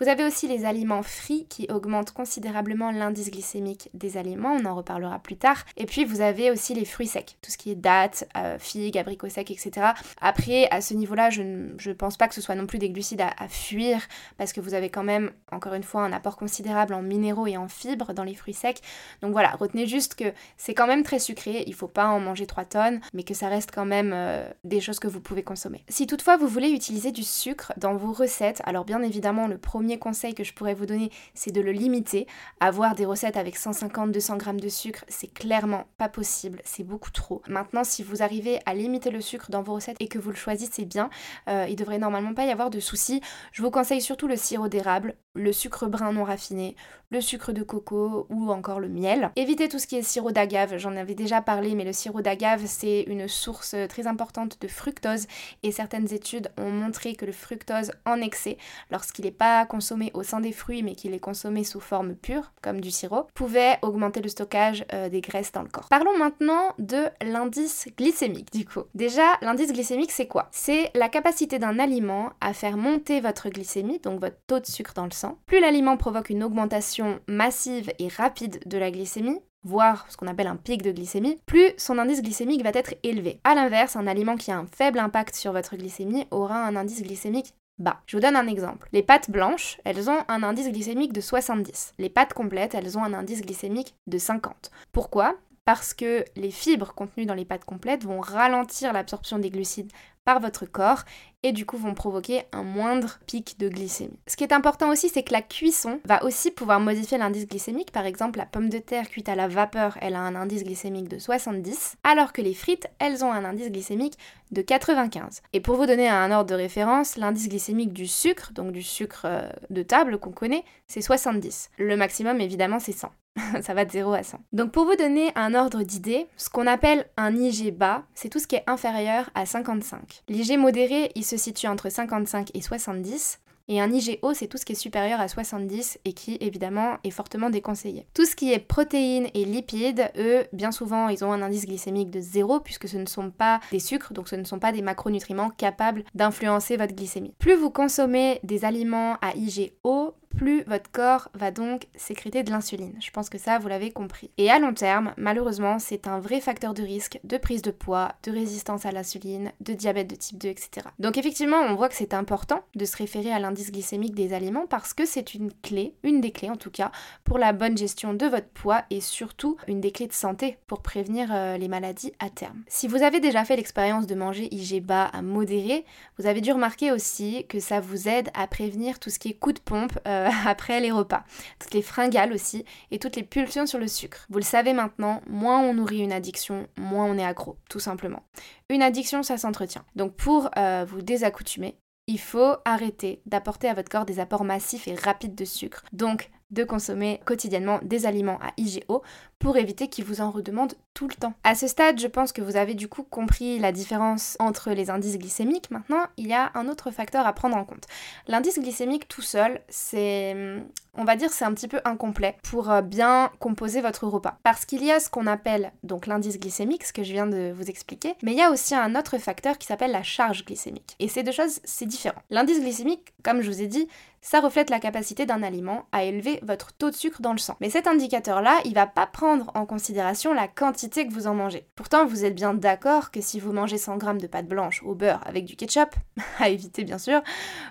Vous 0.00 0.08
avez 0.08 0.24
aussi 0.24 0.48
les 0.48 0.64
aliments 0.64 1.02
frits 1.02 1.46
qui 1.48 1.66
augmentent 1.70 2.12
considérablement 2.12 2.90
l'indice 2.90 3.30
glycémique 3.30 3.90
des 3.94 4.16
aliments, 4.16 4.56
on 4.60 4.64
en 4.64 4.74
reparlera 4.74 5.18
plus 5.18 5.36
tard. 5.36 5.64
Et 5.76 5.86
puis 5.86 6.04
vous 6.04 6.20
avez 6.20 6.50
aussi 6.50 6.74
les 6.74 6.84
fruits 6.84 7.06
secs, 7.06 7.36
tout 7.42 7.50
ce 7.50 7.58
qui 7.58 7.70
est 7.70 7.74
dattes, 7.74 8.28
euh, 8.36 8.58
figues, 8.58 8.98
abricots 8.98 9.28
secs, 9.28 9.50
etc. 9.50 9.88
Après, 10.20 10.68
à 10.70 10.80
ce 10.80 10.94
niveau-là, 10.94 11.30
je 11.30 11.42
ne 11.42 11.92
pense 11.92 12.16
pas 12.16 12.28
que 12.28 12.34
ce 12.34 12.40
soit 12.40 12.54
non 12.54 12.66
plus 12.66 12.78
des 12.78 12.90
glucides 12.90 13.20
à, 13.20 13.48
fuir 13.48 14.00
parce 14.38 14.52
que 14.52 14.60
vous 14.60 14.74
avez 14.74 14.90
quand 14.90 15.02
même, 15.02 15.32
encore 15.50 15.74
une 15.74 15.82
fois, 15.82 16.02
un 16.02 16.12
apport 16.12 16.36
considérable 16.36 16.94
en 16.94 17.02
minéraux 17.02 17.46
et 17.46 17.56
en 17.56 17.68
fibres 17.68 18.12
dans 18.12 18.22
les 18.22 18.34
fruits 18.34 18.54
secs. 18.54 18.80
Donc 19.22 19.32
voilà, 19.32 19.50
retenez 19.50 19.86
juste 19.86 20.14
que 20.14 20.32
c'est 20.56 20.74
quand 20.74 20.86
même 20.86 21.02
très 21.02 21.18
sucré, 21.18 21.64
il 21.66 21.74
faut 21.74 21.88
pas 21.88 22.06
en 22.06 22.20
manger 22.20 22.46
3 22.46 22.64
tonnes, 22.64 23.00
mais 23.12 23.24
que 23.24 23.34
ça 23.34 23.48
reste 23.48 23.70
quand 23.74 23.84
même 23.84 24.12
euh, 24.12 24.29
des 24.64 24.80
choses 24.80 24.98
que 24.98 25.08
vous 25.08 25.20
pouvez 25.20 25.42
consommer. 25.42 25.84
Si 25.88 26.06
toutefois 26.06 26.36
vous 26.36 26.48
voulez 26.48 26.70
utiliser 26.70 27.12
du 27.12 27.22
sucre 27.22 27.72
dans 27.76 27.96
vos 27.96 28.12
recettes, 28.12 28.62
alors 28.64 28.84
bien 28.84 29.02
évidemment 29.02 29.46
le 29.46 29.58
premier 29.58 29.98
conseil 29.98 30.34
que 30.34 30.44
je 30.44 30.54
pourrais 30.54 30.74
vous 30.74 30.86
donner 30.86 31.10
c'est 31.34 31.52
de 31.52 31.60
le 31.60 31.72
limiter. 31.72 32.26
Avoir 32.60 32.94
des 32.94 33.06
recettes 33.06 33.36
avec 33.36 33.56
150-200 33.56 34.36
grammes 34.36 34.60
de 34.60 34.68
sucre 34.68 35.04
c'est 35.08 35.32
clairement 35.32 35.84
pas 35.98 36.08
possible, 36.08 36.60
c'est 36.64 36.84
beaucoup 36.84 37.10
trop. 37.10 37.42
Maintenant 37.48 37.84
si 37.84 38.02
vous 38.02 38.22
arrivez 38.22 38.60
à 38.66 38.74
limiter 38.74 39.10
le 39.10 39.20
sucre 39.20 39.50
dans 39.50 39.62
vos 39.62 39.74
recettes 39.74 39.96
et 40.00 40.08
que 40.08 40.18
vous 40.18 40.30
le 40.30 40.36
choisissez 40.36 40.84
bien, 40.84 41.10
euh, 41.48 41.66
il 41.68 41.76
devrait 41.76 41.98
normalement 41.98 42.34
pas 42.34 42.44
y 42.44 42.50
avoir 42.50 42.70
de 42.70 42.80
soucis. 42.80 43.20
Je 43.52 43.62
vous 43.62 43.70
conseille 43.70 44.00
surtout 44.00 44.28
le 44.28 44.36
sirop 44.36 44.68
d'érable, 44.68 45.14
le 45.34 45.52
sucre 45.52 45.86
brun 45.86 46.12
non 46.12 46.24
raffiné, 46.24 46.76
le 47.10 47.20
sucre 47.20 47.52
de 47.52 47.62
coco 47.62 48.26
ou 48.30 48.50
encore 48.50 48.80
le 48.80 48.88
miel. 48.88 49.30
Évitez 49.36 49.68
tout 49.68 49.78
ce 49.78 49.86
qui 49.86 49.96
est 49.96 50.02
sirop 50.02 50.32
d'agave, 50.32 50.76
j'en 50.76 50.96
avais 50.96 51.14
déjà 51.14 51.40
parlé, 51.40 51.74
mais 51.74 51.84
le 51.84 51.92
sirop 51.92 52.20
d'agave 52.20 52.62
c'est 52.66 53.02
une 53.02 53.28
source 53.28 53.74
très 53.88 54.06
importante 54.10 54.60
de 54.60 54.68
fructose 54.68 55.26
et 55.62 55.72
certaines 55.72 56.12
études 56.12 56.50
ont 56.58 56.70
montré 56.70 57.14
que 57.14 57.24
le 57.24 57.32
fructose 57.32 57.92
en 58.04 58.20
excès, 58.20 58.58
lorsqu'il 58.90 59.24
n'est 59.24 59.30
pas 59.30 59.64
consommé 59.64 60.10
au 60.12 60.22
sein 60.22 60.40
des 60.40 60.52
fruits 60.52 60.82
mais 60.82 60.94
qu'il 60.94 61.14
est 61.14 61.20
consommé 61.20 61.64
sous 61.64 61.80
forme 61.80 62.14
pure, 62.14 62.52
comme 62.62 62.80
du 62.80 62.90
sirop, 62.90 63.26
pouvait 63.34 63.78
augmenter 63.82 64.20
le 64.20 64.28
stockage 64.28 64.84
euh, 64.92 65.08
des 65.08 65.20
graisses 65.20 65.52
dans 65.52 65.62
le 65.62 65.68
corps. 65.68 65.88
Parlons 65.88 66.18
maintenant 66.18 66.74
de 66.78 67.04
l'indice 67.22 67.88
glycémique 67.96 68.52
du 68.52 68.64
coup. 68.64 68.82
Déjà, 68.94 69.38
l'indice 69.40 69.72
glycémique 69.72 70.12
c'est 70.12 70.26
quoi? 70.26 70.48
C'est 70.50 70.90
la 70.94 71.08
capacité 71.08 71.58
d'un 71.58 71.78
aliment 71.78 72.30
à 72.40 72.52
faire 72.52 72.76
monter 72.76 73.20
votre 73.20 73.48
glycémie, 73.48 74.00
donc 74.00 74.20
votre 74.20 74.36
taux 74.46 74.60
de 74.60 74.66
sucre 74.66 74.92
dans 74.94 75.04
le 75.04 75.10
sang. 75.10 75.38
Plus 75.46 75.60
l'aliment 75.60 75.96
provoque 75.96 76.30
une 76.30 76.44
augmentation 76.44 77.20
massive 77.26 77.90
et 77.98 78.08
rapide 78.08 78.60
de 78.66 78.78
la 78.78 78.90
glycémie, 78.90 79.40
voire 79.64 80.06
ce 80.08 80.16
qu'on 80.16 80.26
appelle 80.26 80.46
un 80.46 80.56
pic 80.56 80.82
de 80.82 80.92
glycémie, 80.92 81.38
plus 81.46 81.72
son 81.76 81.98
indice 81.98 82.22
glycémique 82.22 82.62
va 82.62 82.70
être 82.72 82.94
élevé. 83.02 83.40
A 83.44 83.54
l'inverse, 83.54 83.96
un 83.96 84.06
aliment 84.06 84.36
qui 84.36 84.50
a 84.50 84.58
un 84.58 84.66
faible 84.66 84.98
impact 84.98 85.34
sur 85.34 85.52
votre 85.52 85.76
glycémie 85.76 86.26
aura 86.30 86.64
un 86.64 86.76
indice 86.76 87.02
glycémique 87.02 87.54
bas. 87.80 88.00
Je 88.06 88.16
vous 88.16 88.20
donne 88.20 88.36
un 88.36 88.46
exemple. 88.46 88.88
Les 88.92 89.02
pâtes 89.02 89.30
blanches, 89.30 89.80
elles 89.84 90.08
ont 90.08 90.24
un 90.28 90.42
indice 90.42 90.70
glycémique 90.70 91.12
de 91.12 91.20
70. 91.20 91.94
Les 91.98 92.10
pâtes 92.10 92.34
complètes, 92.34 92.74
elles 92.74 92.96
ont 92.96 93.04
un 93.04 93.14
indice 93.14 93.42
glycémique 93.42 93.94
de 94.06 94.18
50. 94.18 94.70
Pourquoi? 94.92 95.36
Parce 95.64 95.94
que 95.94 96.24
les 96.36 96.50
fibres 96.50 96.94
contenues 96.94 97.26
dans 97.26 97.34
les 97.34 97.44
pâtes 97.44 97.64
complètes 97.64 98.04
vont 98.04 98.20
ralentir 98.20 98.92
l'absorption 98.92 99.38
des 99.38 99.50
glucides 99.50 99.92
par 100.24 100.40
votre 100.40 100.66
corps 100.66 101.04
et 101.42 101.52
du 101.52 101.64
coup 101.64 101.78
vont 101.78 101.94
provoquer 101.94 102.42
un 102.52 102.62
moindre 102.62 103.18
pic 103.26 103.58
de 103.58 103.68
glycémie. 103.68 104.18
Ce 104.26 104.36
qui 104.36 104.44
est 104.44 104.52
important 104.52 104.90
aussi, 104.90 105.08
c'est 105.08 105.22
que 105.22 105.32
la 105.32 105.42
cuisson 105.42 106.00
va 106.04 106.22
aussi 106.24 106.50
pouvoir 106.50 106.80
modifier 106.80 107.18
l'indice 107.18 107.46
glycémique. 107.46 107.92
Par 107.92 108.06
exemple, 108.06 108.38
la 108.38 108.46
pomme 108.46 108.68
de 108.68 108.78
terre 108.78 109.08
cuite 109.08 109.28
à 109.28 109.34
la 109.34 109.48
vapeur, 109.48 109.96
elle 110.00 110.14
a 110.14 110.20
un 110.20 110.34
indice 110.34 110.64
glycémique 110.64 111.08
de 111.08 111.18
70, 111.18 111.96
alors 112.04 112.32
que 112.32 112.42
les 112.42 112.54
frites, 112.54 112.88
elles 112.98 113.24
ont 113.24 113.32
un 113.32 113.44
indice 113.44 113.70
glycémique 113.70 114.18
de 114.50 114.62
95. 114.62 115.42
Et 115.52 115.60
pour 115.60 115.76
vous 115.76 115.86
donner 115.86 116.08
un 116.08 116.30
ordre 116.30 116.50
de 116.50 116.54
référence, 116.54 117.16
l'indice 117.16 117.48
glycémique 117.48 117.92
du 117.92 118.06
sucre, 118.06 118.52
donc 118.52 118.72
du 118.72 118.82
sucre 118.82 119.22
euh, 119.24 119.48
de 119.70 119.82
table 119.82 120.18
qu'on 120.18 120.32
connaît, 120.32 120.64
c'est 120.86 121.02
70. 121.02 121.70
Le 121.78 121.96
maximum, 121.96 122.40
évidemment, 122.40 122.80
c'est 122.80 122.92
100. 122.92 123.10
ça 123.62 123.74
va 123.74 123.84
de 123.84 123.90
0 123.90 124.12
à 124.12 124.22
100. 124.22 124.38
Donc 124.52 124.72
pour 124.72 124.84
vous 124.84 124.96
donner 124.96 125.32
un 125.34 125.54
ordre 125.54 125.82
d'idée, 125.82 126.26
ce 126.36 126.50
qu'on 126.50 126.66
appelle 126.66 127.06
un 127.16 127.34
IG 127.34 127.76
bas, 127.76 128.04
c'est 128.14 128.28
tout 128.28 128.38
ce 128.38 128.46
qui 128.46 128.56
est 128.56 128.64
inférieur 128.66 129.30
à 129.34 129.46
55. 129.46 130.22
L'IG 130.28 130.58
modéré, 130.58 131.10
il 131.14 131.24
se 131.24 131.36
situe 131.36 131.66
entre 131.66 131.90
55 131.90 132.50
et 132.54 132.60
70. 132.60 133.40
Et 133.72 133.80
un 133.80 133.88
IGO, 133.92 134.34
c'est 134.34 134.48
tout 134.48 134.58
ce 134.58 134.64
qui 134.64 134.72
est 134.72 134.74
supérieur 134.74 135.20
à 135.20 135.28
70 135.28 136.00
et 136.04 136.12
qui, 136.12 136.36
évidemment, 136.40 136.96
est 137.04 137.12
fortement 137.12 137.50
déconseillé. 137.50 138.04
Tout 138.14 138.24
ce 138.24 138.34
qui 138.34 138.52
est 138.52 138.58
protéines 138.58 139.28
et 139.32 139.44
lipides, 139.44 140.10
eux, 140.18 140.44
bien 140.52 140.72
souvent, 140.72 141.08
ils 141.08 141.24
ont 141.24 141.32
un 141.32 141.40
indice 141.40 141.66
glycémique 141.66 142.10
de 142.10 142.20
0 142.20 142.58
puisque 142.58 142.88
ce 142.88 142.96
ne 142.96 143.06
sont 143.06 143.30
pas 143.30 143.60
des 143.70 143.78
sucres, 143.78 144.12
donc 144.12 144.28
ce 144.28 144.34
ne 144.34 144.42
sont 144.42 144.58
pas 144.58 144.72
des 144.72 144.82
macronutriments 144.82 145.50
capables 145.50 146.02
d'influencer 146.16 146.76
votre 146.76 146.96
glycémie. 146.96 147.32
Plus 147.38 147.54
vous 147.54 147.70
consommez 147.70 148.40
des 148.42 148.64
aliments 148.64 149.18
à 149.22 149.36
IGO, 149.36 150.16
plus 150.36 150.62
votre 150.64 150.90
corps 150.90 151.28
va 151.34 151.50
donc 151.50 151.86
sécréter 151.94 152.42
de 152.42 152.50
l'insuline. 152.50 152.94
Je 153.00 153.10
pense 153.10 153.28
que 153.28 153.38
ça, 153.38 153.58
vous 153.58 153.68
l'avez 153.68 153.90
compris. 153.90 154.30
Et 154.38 154.50
à 154.50 154.58
long 154.58 154.72
terme, 154.72 155.12
malheureusement, 155.16 155.78
c'est 155.78 156.06
un 156.06 156.18
vrai 156.18 156.40
facteur 156.40 156.74
de 156.74 156.82
risque 156.82 157.20
de 157.24 157.36
prise 157.36 157.62
de 157.62 157.70
poids, 157.70 158.12
de 158.22 158.30
résistance 158.30 158.86
à 158.86 158.92
l'insuline, 158.92 159.52
de 159.60 159.74
diabète 159.74 160.08
de 160.08 160.14
type 160.14 160.38
2, 160.38 160.48
etc. 160.48 160.86
Donc 160.98 161.18
effectivement, 161.18 161.60
on 161.60 161.74
voit 161.74 161.88
que 161.88 161.94
c'est 161.94 162.14
important 162.14 162.62
de 162.74 162.84
se 162.84 162.96
référer 162.96 163.32
à 163.32 163.38
l'indice 163.38 163.72
glycémique 163.72 164.14
des 164.14 164.32
aliments 164.32 164.66
parce 164.66 164.94
que 164.94 165.04
c'est 165.04 165.34
une 165.34 165.52
clé, 165.62 165.94
une 166.02 166.20
des 166.20 166.32
clés 166.32 166.50
en 166.50 166.56
tout 166.56 166.70
cas, 166.70 166.92
pour 167.24 167.38
la 167.38 167.52
bonne 167.52 167.76
gestion 167.76 168.14
de 168.14 168.26
votre 168.26 168.48
poids 168.48 168.84
et 168.90 169.00
surtout 169.00 169.56
une 169.66 169.80
des 169.80 169.92
clés 169.92 170.06
de 170.06 170.12
santé 170.12 170.58
pour 170.66 170.82
prévenir 170.82 171.28
euh, 171.32 171.56
les 171.56 171.68
maladies 171.68 172.12
à 172.18 172.30
terme. 172.30 172.62
Si 172.68 172.88
vous 172.88 173.02
avez 173.02 173.20
déjà 173.20 173.44
fait 173.44 173.56
l'expérience 173.56 174.06
de 174.06 174.14
manger 174.14 174.48
IG 174.54 174.82
bas 174.82 175.06
à 175.06 175.22
modéré, 175.22 175.84
vous 176.18 176.26
avez 176.26 176.40
dû 176.40 176.52
remarquer 176.52 176.92
aussi 176.92 177.46
que 177.48 177.60
ça 177.60 177.80
vous 177.80 178.08
aide 178.08 178.30
à 178.34 178.46
prévenir 178.46 178.98
tout 178.98 179.10
ce 179.10 179.18
qui 179.18 179.28
est 179.28 179.34
coup 179.34 179.52
de 179.52 179.60
pompe. 179.60 179.98
Euh, 180.06 180.19
euh, 180.26 180.30
après 180.46 180.80
les 180.80 180.90
repas, 180.90 181.24
toutes 181.58 181.74
les 181.74 181.82
fringales 181.82 182.32
aussi 182.32 182.64
et 182.90 182.98
toutes 182.98 183.16
les 183.16 183.22
pulsions 183.22 183.66
sur 183.66 183.78
le 183.78 183.88
sucre. 183.88 184.26
Vous 184.28 184.38
le 184.38 184.44
savez 184.44 184.72
maintenant, 184.72 185.20
moins 185.28 185.60
on 185.60 185.74
nourrit 185.74 186.00
une 186.00 186.12
addiction, 186.12 186.66
moins 186.78 187.06
on 187.06 187.18
est 187.18 187.24
accro, 187.24 187.56
tout 187.68 187.80
simplement. 187.80 188.22
Une 188.68 188.82
addiction, 188.82 189.22
ça 189.22 189.38
s'entretient. 189.38 189.84
Donc 189.96 190.14
pour 190.14 190.50
euh, 190.56 190.84
vous 190.88 191.02
désaccoutumer, 191.02 191.76
il 192.06 192.18
faut 192.18 192.56
arrêter 192.64 193.22
d'apporter 193.26 193.68
à 193.68 193.74
votre 193.74 193.88
corps 193.88 194.04
des 194.04 194.18
apports 194.18 194.44
massifs 194.44 194.88
et 194.88 194.94
rapides 194.94 195.34
de 195.36 195.44
sucre. 195.44 195.84
Donc 195.92 196.30
de 196.50 196.64
consommer 196.64 197.20
quotidiennement 197.24 197.78
des 197.82 198.06
aliments 198.06 198.40
à 198.42 198.50
IGO 198.56 199.02
pour 199.38 199.56
éviter 199.56 199.88
qu'ils 199.88 200.04
vous 200.04 200.20
en 200.20 200.30
redemandent 200.30 200.74
tout 200.94 201.08
le 201.08 201.14
temps. 201.14 201.34
À 201.44 201.54
ce 201.54 201.66
stade, 201.66 202.00
je 202.00 202.06
pense 202.06 202.32
que 202.32 202.42
vous 202.42 202.56
avez 202.56 202.74
du 202.74 202.88
coup 202.88 203.02
compris 203.02 203.58
la 203.58 203.72
différence 203.72 204.36
entre 204.38 204.70
les 204.70 204.90
indices 204.90 205.18
glycémiques. 205.18 205.70
Maintenant, 205.70 206.04
il 206.16 206.26
y 206.26 206.34
a 206.34 206.50
un 206.54 206.68
autre 206.68 206.90
facteur 206.90 207.26
à 207.26 207.32
prendre 207.32 207.56
en 207.56 207.64
compte. 207.64 207.86
L'indice 208.26 208.58
glycémique 208.58 209.08
tout 209.08 209.22
seul, 209.22 209.60
c'est 209.68 210.60
on 210.94 211.04
va 211.04 211.16
dire 211.16 211.30
c'est 211.30 211.44
un 211.44 211.54
petit 211.54 211.68
peu 211.68 211.80
incomplet 211.84 212.36
pour 212.42 212.70
euh, 212.70 212.82
bien 212.82 213.30
composer 213.38 213.80
votre 213.80 214.06
repas 214.06 214.38
parce 214.42 214.64
qu'il 214.64 214.84
y 214.84 214.90
a 214.90 214.98
ce 214.98 215.08
qu'on 215.08 215.26
appelle 215.26 215.72
donc 215.82 216.06
l'indice 216.06 216.38
glycémique, 216.38 216.84
ce 216.84 216.92
que 216.92 217.04
je 217.04 217.12
viens 217.12 217.26
de 217.26 217.52
vous 217.54 217.70
expliquer, 217.70 218.14
mais 218.22 218.32
il 218.32 218.38
y 218.38 218.42
a 218.42 218.50
aussi 218.50 218.74
un 218.74 218.96
autre 218.96 219.18
facteur 219.18 219.58
qui 219.58 219.66
s'appelle 219.66 219.92
la 219.92 220.02
charge 220.02 220.44
glycémique. 220.44 220.96
Et 220.98 221.08
ces 221.08 221.22
deux 221.22 221.32
choses, 221.32 221.60
c'est 221.64 221.86
différent. 221.86 222.20
L'indice 222.30 222.60
glycémique, 222.60 223.12
comme 223.22 223.40
je 223.40 223.50
vous 223.50 223.62
ai 223.62 223.66
dit, 223.66 223.88
ça 224.22 224.40
reflète 224.40 224.68
la 224.68 224.80
capacité 224.80 225.24
d'un 225.24 225.42
aliment 225.42 225.86
à 225.92 226.04
élever 226.04 226.40
votre 226.42 226.72
taux 226.72 226.90
de 226.90 226.94
sucre 226.94 227.22
dans 227.22 227.32
le 227.32 227.38
sang. 227.38 227.56
Mais 227.60 227.70
cet 227.70 227.86
indicateur-là, 227.86 228.58
il 228.64 228.74
va 228.74 228.86
pas 228.86 229.06
prendre 229.06 229.50
en 229.54 229.64
considération 229.64 230.34
la 230.34 230.46
quantité 230.48 230.79
que 230.88 231.12
vous 231.12 231.26
en 231.26 231.34
mangez. 231.34 231.66
Pourtant, 231.74 232.06
vous 232.06 232.24
êtes 232.24 232.34
bien 232.34 232.54
d'accord 232.54 233.10
que 233.10 233.20
si 233.20 233.40
vous 233.40 233.52
mangez 233.52 233.78
100 233.78 234.00
g 234.00 234.06
de 234.20 234.26
pâte 234.26 234.48
blanche 234.48 234.82
au 234.82 234.94
beurre 234.94 235.20
avec 235.26 235.44
du 235.44 235.56
ketchup, 235.56 235.94
à 236.38 236.48
éviter 236.48 236.84
bien 236.84 236.98
sûr, 236.98 237.22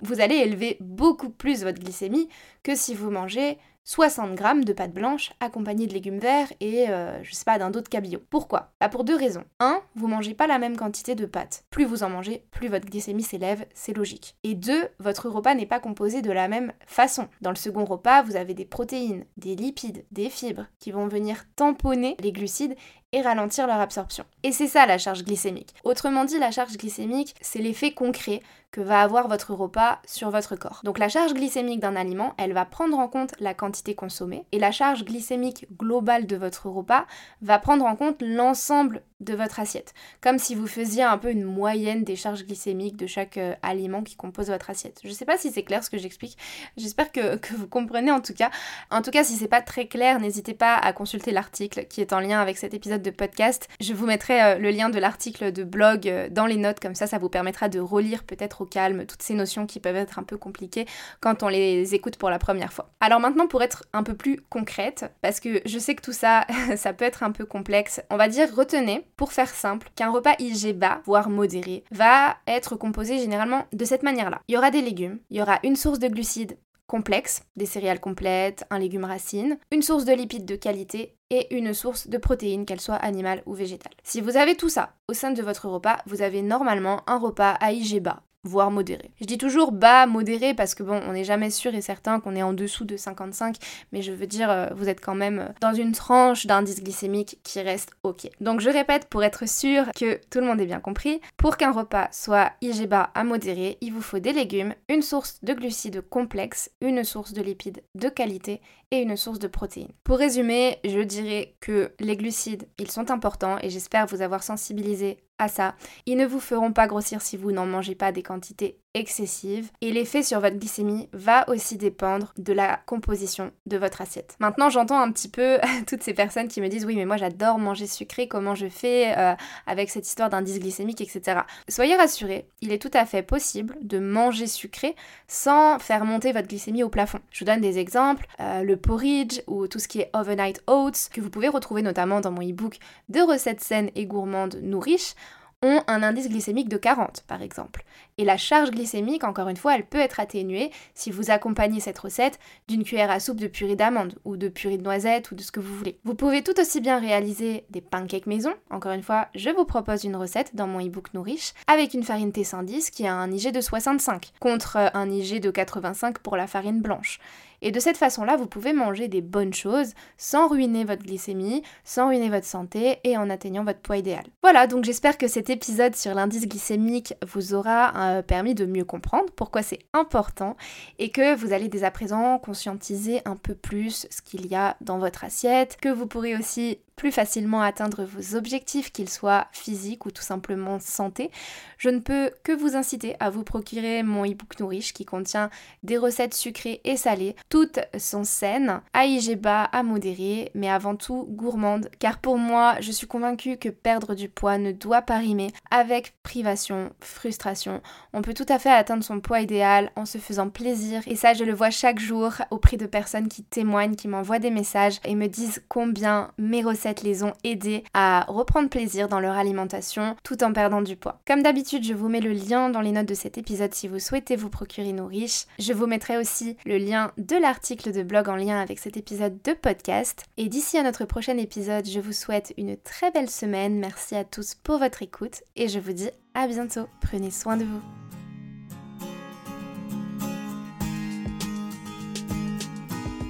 vous 0.02 0.22
allez 0.22 0.36
élever 0.36 0.78
beaucoup 0.80 1.30
plus 1.30 1.64
votre 1.64 1.80
glycémie 1.80 2.30
que 2.64 2.76
si 2.76 2.94
vous 2.94 3.10
mangez 3.10 3.58
60 3.90 4.36
grammes 4.36 4.66
de 4.66 4.74
pâte 4.74 4.94
blanche 4.94 5.32
accompagnée 5.40 5.88
de 5.88 5.94
légumes 5.94 6.20
verts 6.20 6.54
et, 6.60 6.90
euh, 6.90 7.24
je 7.24 7.34
sais 7.34 7.44
pas, 7.44 7.58
d'un 7.58 7.72
dos 7.72 7.82
de 7.82 7.88
cabillaud. 7.88 8.22
Pourquoi? 8.30 8.72
Bah 8.80 8.88
Pour 8.88 9.04
deux 9.04 9.16
raisons. 9.16 9.44
Un, 9.60 9.82
vous 9.96 10.08
mangez 10.08 10.36
pas 10.36 10.46
la 10.46 10.60
même 10.60 10.78
quantité 10.78 11.16
de 11.16 11.26
pâte. 11.26 11.64
Plus 11.72 11.86
vous 11.86 12.04
en 12.04 12.10
mangez, 12.10 12.46
plus 12.52 12.68
votre 12.68 12.86
glycémie 12.86 13.24
s'élève, 13.24 13.66
c'est 13.74 13.98
logique. 13.98 14.36
Et 14.44 14.54
deux, 14.54 14.90
votre 15.00 15.28
repas 15.28 15.56
n'est 15.56 15.66
pas 15.66 15.80
composé 15.80 16.22
de 16.22 16.32
la 16.32 16.48
même 16.48 16.72
façon. 16.86 17.30
Dans 17.42 17.50
le 17.50 17.56
second 17.56 17.84
repas, 17.84 18.22
vous 18.22 18.36
avez 18.36 18.54
des 18.54 18.66
protéines, 18.66 19.26
des 19.38 19.56
lipides, 19.56 20.06
des 20.12 20.30
fibres 20.30 20.68
qui 20.78 20.92
vont 20.92 21.08
venir 21.08 21.46
tamponner 21.56 22.16
les 22.20 22.32
glucides 22.32 22.76
et 23.12 23.22
ralentir 23.22 23.68
leur 23.68 23.80
absorption. 23.80 24.26
Et 24.44 24.52
c'est 24.52 24.68
ça 24.68 24.86
la 24.86 24.98
charge 24.98 25.24
glycémique. 25.24 25.74
Autrement 25.84 26.26
dit, 26.26 26.38
la 26.38 26.52
charge 26.52 26.78
glycémique, 26.78 27.36
c'est 27.42 27.60
l'effet 27.60 27.92
concret 27.92 28.42
que 28.72 28.82
va 28.82 29.02
avoir 29.02 29.28
votre 29.28 29.54
repas 29.54 30.00
sur 30.06 30.30
votre 30.30 30.56
corps. 30.56 30.82
Donc 30.84 31.00
la 31.00 31.10
charge 31.10 31.34
glycémique 31.34 31.80
d'un 31.80 31.96
aliment, 31.96 32.34
elle 32.38 32.54
va 32.54 32.66
prendre 32.66 33.00
en 33.00 33.08
compte 33.08 33.34
la 33.40 33.54
quantité 33.54 33.96
consommée 33.96 34.46
et 34.52 34.60
la 34.60 34.72
charge 34.72 35.06
glycémique 35.06 35.66
globale 35.78 36.28
de 36.28 36.36
votre 36.36 36.70
repas 36.70 37.06
va 37.42 37.58
prendre 37.58 37.86
en 37.86 37.96
compte 37.96 38.22
l'ensemble 38.22 39.02
de 39.22 39.34
votre 39.34 39.60
assiette. 39.60 39.94
Comme 40.22 40.38
si 40.38 40.56
vous 40.56 40.68
faisiez 40.68 41.04
un 41.04 41.18
peu 41.18 41.32
une 41.32 41.44
moyenne 41.44 42.04
des 42.04 42.16
charges 42.16 42.46
glycémiques 42.46 42.96
de 42.96 43.08
chaque 43.08 43.38
euh, 43.38 43.54
aliment 43.62 44.02
qui 44.02 44.16
compose 44.16 44.50
votre 44.50 44.70
assiette. 44.70 45.02
Je 45.04 45.10
sais 45.10 45.26
pas 45.26 45.38
si 45.38 45.52
c'est 45.52 45.64
clair 45.64 45.84
ce 45.84 45.90
que 45.90 45.98
j'explique. 45.98 46.38
J'espère 46.78 47.12
que, 47.12 47.36
que, 47.36 47.54
vous 47.54 47.68
comprenez 47.68 48.12
en 48.12 48.22
tout 48.22 48.34
cas. 48.34 48.50
En 48.92 49.02
tout 49.02 49.12
cas, 49.12 49.26
si 49.26 49.36
c'est 49.36 49.50
pas 49.50 49.62
très 49.62 49.88
clair, 49.88 50.22
n'hésitez 50.22 50.54
pas 50.54 50.76
à 50.76 50.94
consulter 50.94 51.32
l'article 51.32 51.86
qui 51.88 52.00
est 52.00 52.14
en 52.14 52.22
lien 52.22 52.40
avec 52.40 52.58
cet 52.58 52.74
épisode 52.74 52.99
de 53.02 53.12
podcast. 53.12 53.68
Je 53.80 53.94
vous 53.94 54.06
mettrai 54.06 54.42
euh, 54.42 54.58
le 54.58 54.72
lien 54.72 54.90
de 54.90 55.00
l'article 55.00 55.52
de 55.52 55.64
blog 55.64 56.08
euh, 56.08 56.30
dans 56.30 56.46
les 56.46 56.58
notes, 56.58 56.80
comme 56.80 56.96
ça, 56.96 57.08
ça 57.08 57.18
vous 57.18 57.30
permettra 57.30 57.70
de 57.70 57.80
relire 57.80 58.24
peut-être 58.24 58.62
au 58.62 58.66
calme 58.66 59.06
toutes 59.06 59.22
ces 59.22 59.34
notions 59.34 59.66
qui 59.66 59.80
peuvent 59.80 59.96
être 59.96 60.20
un 60.20 60.24
peu 60.24 60.38
compliquées 60.38 60.86
quand 61.20 61.44
on 61.44 61.48
les 61.48 61.96
écoute 61.96 62.18
pour 62.18 62.30
la 62.30 62.40
première 62.40 62.74
fois. 62.74 62.92
Alors 63.00 63.20
maintenant, 63.20 63.48
pour 63.48 63.64
être 63.64 63.86
un 63.94 64.04
peu 64.04 64.16
plus 64.16 64.40
concrète, 64.50 65.12
parce 65.22 65.40
que 65.40 65.62
je 65.66 65.80
sais 65.80 65.96
que 65.96 66.02
tout 66.02 66.14
ça, 66.14 66.46
ça 66.76 66.94
peut 66.94 67.06
être 67.06 67.24
un 67.24 67.32
peu 67.32 67.46
complexe, 67.46 68.02
on 68.10 68.18
va 68.18 68.28
dire 68.28 68.48
retenez, 68.56 69.06
pour 69.18 69.34
faire 69.34 69.50
simple, 69.50 69.90
qu'un 69.96 70.12
repas 70.12 70.36
IG 70.40 70.74
bas, 70.74 71.02
voire 71.06 71.30
modéré, 71.30 71.84
va 71.92 72.38
être 72.48 72.76
composé 72.76 73.20
généralement 73.20 73.66
de 73.74 73.86
cette 73.86 74.04
manière-là. 74.04 74.42
Il 74.48 74.56
y 74.56 74.58
aura 74.58 74.72
des 74.72 74.82
légumes, 74.82 75.20
il 75.30 75.38
y 75.38 75.42
aura 75.42 75.60
une 75.64 75.76
source 75.76 76.00
de 76.00 76.08
glucides 76.08 76.58
complexe, 76.90 77.44
des 77.56 77.68
céréales 77.68 78.02
complètes, 78.02 78.66
un 78.70 78.80
légume 78.80 79.06
racine, 79.06 79.58
une 79.72 79.84
source 79.84 80.04
de 80.04 80.12
lipides 80.12 80.46
de 80.46 80.56
qualité 80.56 81.16
et 81.30 81.56
une 81.56 81.74
source 81.74 82.10
de 82.10 82.18
protéines, 82.18 82.66
qu'elle 82.66 82.82
soit 82.82 82.96
animale 82.96 83.44
ou 83.46 83.54
végétale. 83.54 83.94
Si 84.04 84.20
vous 84.20 84.36
avez 84.36 84.56
tout 84.56 84.70
ça 84.70 84.96
au 85.08 85.14
sein 85.14 85.32
de 85.32 85.42
votre 85.42 85.70
repas, 85.70 86.00
vous 86.08 86.22
avez 86.22 86.42
normalement 86.42 87.04
un 87.08 87.20
repas 87.20 87.52
à 87.62 87.72
IG 87.72 88.02
bas, 88.02 88.24
voire 88.44 88.72
modéré. 88.72 89.12
Je 89.20 89.26
dis 89.26 89.38
toujours 89.38 89.72
bas, 89.72 90.06
modéré, 90.06 90.54
parce 90.54 90.76
que 90.76 90.84
bon, 90.84 91.02
on 91.08 91.14
n'est 91.14 91.24
jamais 91.24 91.50
sûr 91.50 91.74
et 91.76 91.82
certain 91.82 92.20
qu'on 92.20 92.36
est 92.36 92.44
en 92.44 92.54
dessous 92.54 92.86
de 92.86 92.98
55, 92.98 93.58
mais 93.92 94.02
je 94.02 94.12
veux 94.12 94.28
dire, 94.28 94.50
euh, 94.50 94.68
vous 94.76 94.88
êtes 94.88 95.02
quand 95.02 95.16
même 95.16 95.40
euh, 95.40 95.48
dans 95.62 95.74
une 95.74 95.92
tranche 95.92 96.46
d'indice 96.46 96.82
glycémique 96.82 97.40
qui 97.44 97.62
reste 97.62 97.92
ok. 98.04 98.30
Donc 98.40 98.62
je 98.62 98.70
répète 98.70 99.08
pour 99.10 99.24
être 99.24 99.48
sûr 99.48 99.86
que 99.96 100.20
tout 100.30 100.40
le 100.40 100.46
monde 100.46 100.62
ait 100.62 100.66
bien 100.66 100.80
compris, 100.80 101.20
pour 101.38 101.58
qu'un 101.58 101.72
repas 101.72 102.08
soit 102.12 102.54
IG 102.62 102.88
bas 102.88 103.12
à 103.14 103.24
modéré, 103.24 103.78
il 103.82 103.94
vous 103.94 104.02
faut 104.02 104.20
des 104.20 104.34
légumes, 104.34 104.74
une 104.88 105.02
source 105.02 105.40
de 105.44 105.54
glucides 105.54 106.02
complexes, 106.10 106.72
une 106.82 107.04
source 107.04 107.34
de 107.34 107.42
lipides 107.42 107.84
de 107.96 108.10
qualité 108.10 108.62
et 108.92 109.02
une 109.02 109.18
source 109.18 109.40
de 109.40 109.48
protéines. 109.48 109.92
Pour 110.04 110.18
résumer, 110.18 110.80
je 110.84 111.00
dirais 111.00 111.56
que 111.60 111.94
les 112.00 112.18
glucides, 112.18 112.68
ils 112.78 112.92
sont 112.92 113.12
importants 113.12 113.58
et 113.62 113.70
j'espère 113.70 114.08
vous 114.08 114.22
avoir 114.22 114.44
sensibilisé 114.44 115.18
à 115.40 115.48
ça. 115.48 115.76
Ils 116.06 116.18
ne 116.18 116.26
vous 116.26 116.40
feront 116.40 116.74
pas 116.74 116.88
grossir 116.88 117.22
si 117.22 117.38
vous 117.38 117.52
n'en 117.52 117.66
mangez 117.66 117.96
pas 117.96 118.12
des 118.12 118.24
quantités 118.24 118.78
excessive 118.96 119.70
et 119.82 119.92
l'effet 119.92 120.24
sur 120.24 120.40
votre 120.40 120.58
glycémie 120.58 121.10
va 121.14 121.48
aussi 121.48 121.78
dépendre 121.78 122.34
de 122.38 122.54
la 122.54 122.80
composition 122.88 123.52
de 123.68 123.78
votre 123.78 124.02
assiette. 124.02 124.36
Maintenant 124.40 124.70
j'entends 124.70 125.00
un 125.00 125.12
petit 125.12 125.30
peu 125.30 125.60
toutes 125.88 126.02
ces 126.02 126.14
personnes 126.14 126.48
qui 126.48 126.60
me 126.60 126.68
disent 126.68 126.86
oui 126.86 126.96
mais 126.96 127.06
moi 127.06 127.18
j'adore 127.18 127.60
manger 127.60 127.86
sucré, 127.86 128.28
comment 128.28 128.56
je 128.56 128.68
fais 128.68 129.16
euh, 129.18 129.36
avec 129.68 129.92
cette 129.92 130.08
histoire 130.08 130.30
d'indice 130.30 130.60
glycémique 130.60 131.02
etc. 131.02 131.42
Soyez 131.68 131.96
rassurés, 131.96 132.48
il 132.62 132.72
est 132.72 132.82
tout 132.82 132.92
à 132.94 133.06
fait 133.06 133.22
possible 133.22 133.78
de 133.82 134.00
manger 134.00 134.48
sucré 134.48 134.96
sans 135.28 135.78
faire 135.78 136.04
monter 136.04 136.32
votre 136.32 136.48
glycémie 136.48 136.84
au 136.84 136.90
plafond. 136.90 137.20
Je 137.32 137.40
vous 137.40 137.46
donne 137.46 137.62
des 137.62 137.78
exemples, 137.78 138.26
euh, 138.40 138.64
le 138.64 138.76
porridge 138.76 139.42
ou 139.46 139.68
tout 139.68 139.80
ce 139.80 139.88
qui 139.88 140.00
est 140.00 140.10
overnight 140.14 140.64
oats 140.68 141.10
que 141.14 141.22
vous 141.22 141.30
pouvez 141.30 141.48
retrouver 141.48 141.84
notamment 141.84 142.22
dans 142.22 142.32
mon 142.32 142.42
e-book 142.42 142.80
de 143.10 143.22
recettes 143.22 143.62
saines 143.62 143.92
et 143.96 144.08
gourmandes 144.08 144.60
nourriches 144.64 145.14
ont 145.62 145.82
un 145.88 146.04
indice 146.04 146.30
glycémique 146.30 146.70
de 146.70 146.78
40 146.78 147.24
par 147.28 147.42
exemple. 147.42 147.84
Et 148.18 148.26
la 148.26 148.38
charge 148.38 148.72
glycémique, 148.72 149.24
encore 149.24 149.50
une 149.50 149.58
fois, 149.58 149.76
elle 149.76 149.86
peut 149.86 150.00
être 150.00 150.20
atténuée 150.20 150.72
si 150.94 151.12
vous 151.12 151.32
accompagnez 151.32 151.80
cette 151.80 152.00
recette 152.00 152.40
d'une 152.68 152.84
cuillère 152.84 153.12
à 153.12 153.20
soupe 153.20 153.40
de 153.40 153.48
purée 153.48 153.76
d'amande 153.76 154.16
ou 154.26 154.38
de 154.38 154.50
purée 154.50 154.78
de 154.78 154.84
noisettes 154.84 155.32
ou 155.32 155.36
de 155.36 155.42
ce 155.42 155.52
que 155.52 155.60
vous 155.60 155.76
voulez. 155.76 155.98
Vous 156.04 156.16
pouvez 156.16 156.42
tout 156.42 156.60
aussi 156.60 156.82
bien 156.82 157.00
réaliser 157.00 157.66
des 157.70 157.82
pancakes 157.82 158.26
maison. 158.26 158.54
Encore 158.70 158.92
une 158.92 159.04
fois, 159.04 159.28
je 159.36 159.50
vous 159.50 159.66
propose 159.66 160.04
une 160.04 160.16
recette 160.16 160.56
dans 160.56 160.68
mon 160.68 160.80
ebook 160.80 161.14
Nourish 161.14 161.54
avec 161.68 161.94
une 161.94 162.04
farine 162.04 162.32
T110 162.32 162.92
qui 162.92 163.08
a 163.08 163.14
un 163.14 163.32
IG 163.32 163.52
de 163.52 163.62
65 163.62 164.32
contre 164.40 164.78
un 164.94 165.10
IG 165.10 165.42
de 165.42 165.52
85 165.52 166.20
pour 166.20 166.36
la 166.36 166.48
farine 166.48 166.82
blanche. 166.82 167.20
Et 167.62 167.72
de 167.72 167.80
cette 167.80 167.98
façon-là, 167.98 168.38
vous 168.38 168.48
pouvez 168.48 168.74
manger 168.74 169.08
des 169.08 169.22
bonnes 169.22 169.54
choses 169.54 169.94
sans 170.18 170.48
ruiner 170.48 170.86
votre 170.86 171.04
glycémie, 171.04 171.64
sans 171.84 172.10
ruiner 172.10 172.30
votre 172.30 172.46
santé 172.46 173.00
et 173.04 173.18
en 173.18 173.30
atteignant 173.30 173.64
votre 173.64 173.80
poids 173.80 173.98
idéal. 173.98 174.24
Voilà, 174.42 174.68
donc 174.68 174.86
j'espère 174.86 175.18
que 175.18 175.28
cet 175.28 175.50
épisode 175.50 175.96
sur 175.96 176.14
l'indice 176.14 176.48
glycémique 176.48 177.14
vous 177.28 177.54
aura 177.54 177.94
euh, 177.96 178.22
permis 178.22 178.56
de 178.56 178.66
mieux 178.66 178.86
comprendre 178.86 179.32
pourquoi 179.36 179.62
c'est 179.62 179.80
important 179.94 180.56
et 180.98 181.10
que 181.10 181.36
vous 181.36 181.54
allez 181.54 181.68
dès 181.68 181.84
à 181.84 181.92
présent 181.92 182.40
conscientiser 182.40 183.22
un 183.26 183.36
peu 183.36 183.56
plus 183.56 184.08
ce 184.10 184.22
qu'il 184.22 184.48
y 184.48 184.56
a 184.56 184.78
dans 184.82 185.00
votre 185.00 185.24
assiette, 185.24 185.78
que 185.82 185.90
vous 185.90 186.08
pourrez 186.08 186.36
aussi 186.36 186.80
plus 187.00 187.12
facilement 187.14 187.62
atteindre 187.62 188.04
vos 188.04 188.36
objectifs, 188.36 188.92
qu'ils 188.92 189.10
soient 189.10 189.48
physiques 189.54 190.06
ou 190.06 190.12
tout 190.12 190.22
simplement 190.22 190.80
santé, 190.80 191.32
je 191.78 191.88
ne 191.88 192.00
peux 192.00 192.30
que 192.44 192.52
vous 192.52 192.76
inciter 192.76 193.16
à 193.22 193.30
vous 193.30 193.46
procurer 193.46 194.04
mon 194.04 194.26
e-book 194.26 194.60
Nourish 194.60 194.92
qui 194.92 195.06
contient 195.06 195.50
des 195.82 195.98
recettes 195.98 196.34
sucrées 196.34 196.82
et 196.84 196.98
salées. 196.98 197.38
Toutes 197.48 197.80
sont 197.98 198.26
saines, 198.26 198.82
à 198.92 199.06
IG 199.06 199.40
bas, 199.40 199.64
à 199.64 199.82
modéré, 199.82 200.52
mais 200.56 200.70
avant 200.70 200.98
tout 200.98 201.26
gourmandes, 201.30 201.90
car 202.00 202.18
pour 202.18 202.38
moi, 202.38 202.76
je 202.82 202.92
suis 202.92 203.08
convaincue 203.08 203.56
que 203.56 203.70
perdre 203.70 204.14
du 204.14 204.28
poids 204.28 204.58
ne 204.58 204.74
doit 204.74 205.02
pas 205.02 205.20
rimer 205.20 205.54
avec 205.72 206.16
privation, 206.22 206.92
frustration. 207.00 207.82
On 208.12 208.22
peut 208.22 208.34
tout 208.34 208.46
à 208.50 208.60
fait 208.60 208.72
atteindre 208.72 209.06
son 209.06 209.22
poids 209.22 209.40
idéal 209.40 209.90
en 209.96 210.06
se 210.06 210.18
faisant 210.18 210.50
plaisir, 210.50 211.02
et 211.08 211.16
ça, 211.16 211.34
je 211.34 211.46
le 211.46 211.54
vois 211.54 211.70
chaque 211.70 212.00
jour 212.00 212.34
auprès 212.52 212.76
de 212.76 212.88
personnes 212.88 213.30
qui 213.30 213.44
témoignent, 213.44 213.96
qui 213.96 214.10
m'envoient 214.10 214.40
des 214.40 214.52
messages 214.52 215.00
et 215.06 215.16
me 215.16 215.28
disent 215.28 215.64
combien 215.70 216.32
mes 216.38 216.62
recettes 216.62 216.89
les 217.04 217.24
ont 217.24 217.34
aidés 217.44 217.84
à 217.94 218.26
reprendre 218.28 218.70
plaisir 218.70 219.08
dans 219.08 219.20
leur 219.20 219.38
alimentation 219.38 220.16
tout 220.24 220.44
en 220.44 220.54
perdant 220.54 220.82
du 220.82 220.96
poids. 220.96 221.20
Comme 221.28 221.44
d'habitude, 221.44 221.84
je 221.84 221.94
vous 221.94 222.10
mets 222.10 222.20
le 222.20 222.32
lien 222.32 222.70
dans 222.70 222.82
les 222.82 222.92
notes 222.92 223.08
de 223.08 223.14
cet 223.14 223.38
épisode 223.38 223.74
si 223.74 223.88
vous 223.88 224.00
souhaitez 224.00 224.36
vous 224.36 224.50
procurer 224.50 224.94
nos 224.94 225.08
riches. 225.08 225.46
Je 225.60 225.74
vous 225.74 225.88
mettrai 225.88 226.18
aussi 226.18 226.58
le 226.66 226.78
lien 226.78 227.12
de 227.18 227.36
l'article 227.36 227.92
de 227.92 228.04
blog 228.04 228.30
en 228.30 228.36
lien 228.36 228.60
avec 228.60 228.80
cet 228.80 228.98
épisode 228.98 229.42
de 229.44 229.54
podcast. 229.54 230.26
Et 230.38 230.50
d'ici 230.50 230.78
à 230.78 230.84
notre 230.84 231.06
prochain 231.06 231.38
épisode, 231.38 231.88
je 231.88 232.00
vous 232.00 232.14
souhaite 232.14 232.54
une 232.58 232.78
très 232.78 233.12
belle 233.12 233.30
semaine. 233.30 233.80
Merci 233.80 234.16
à 234.16 234.24
tous 234.24 234.56
pour 234.56 234.78
votre 234.80 235.04
écoute 235.04 235.44
et 235.56 235.68
je 235.68 235.80
vous 235.80 235.94
dis 235.94 236.10
à 236.34 236.48
bientôt. 236.48 236.88
Prenez 237.02 237.32
soin 237.32 237.58
de 237.58 237.66
vous. 237.66 238.19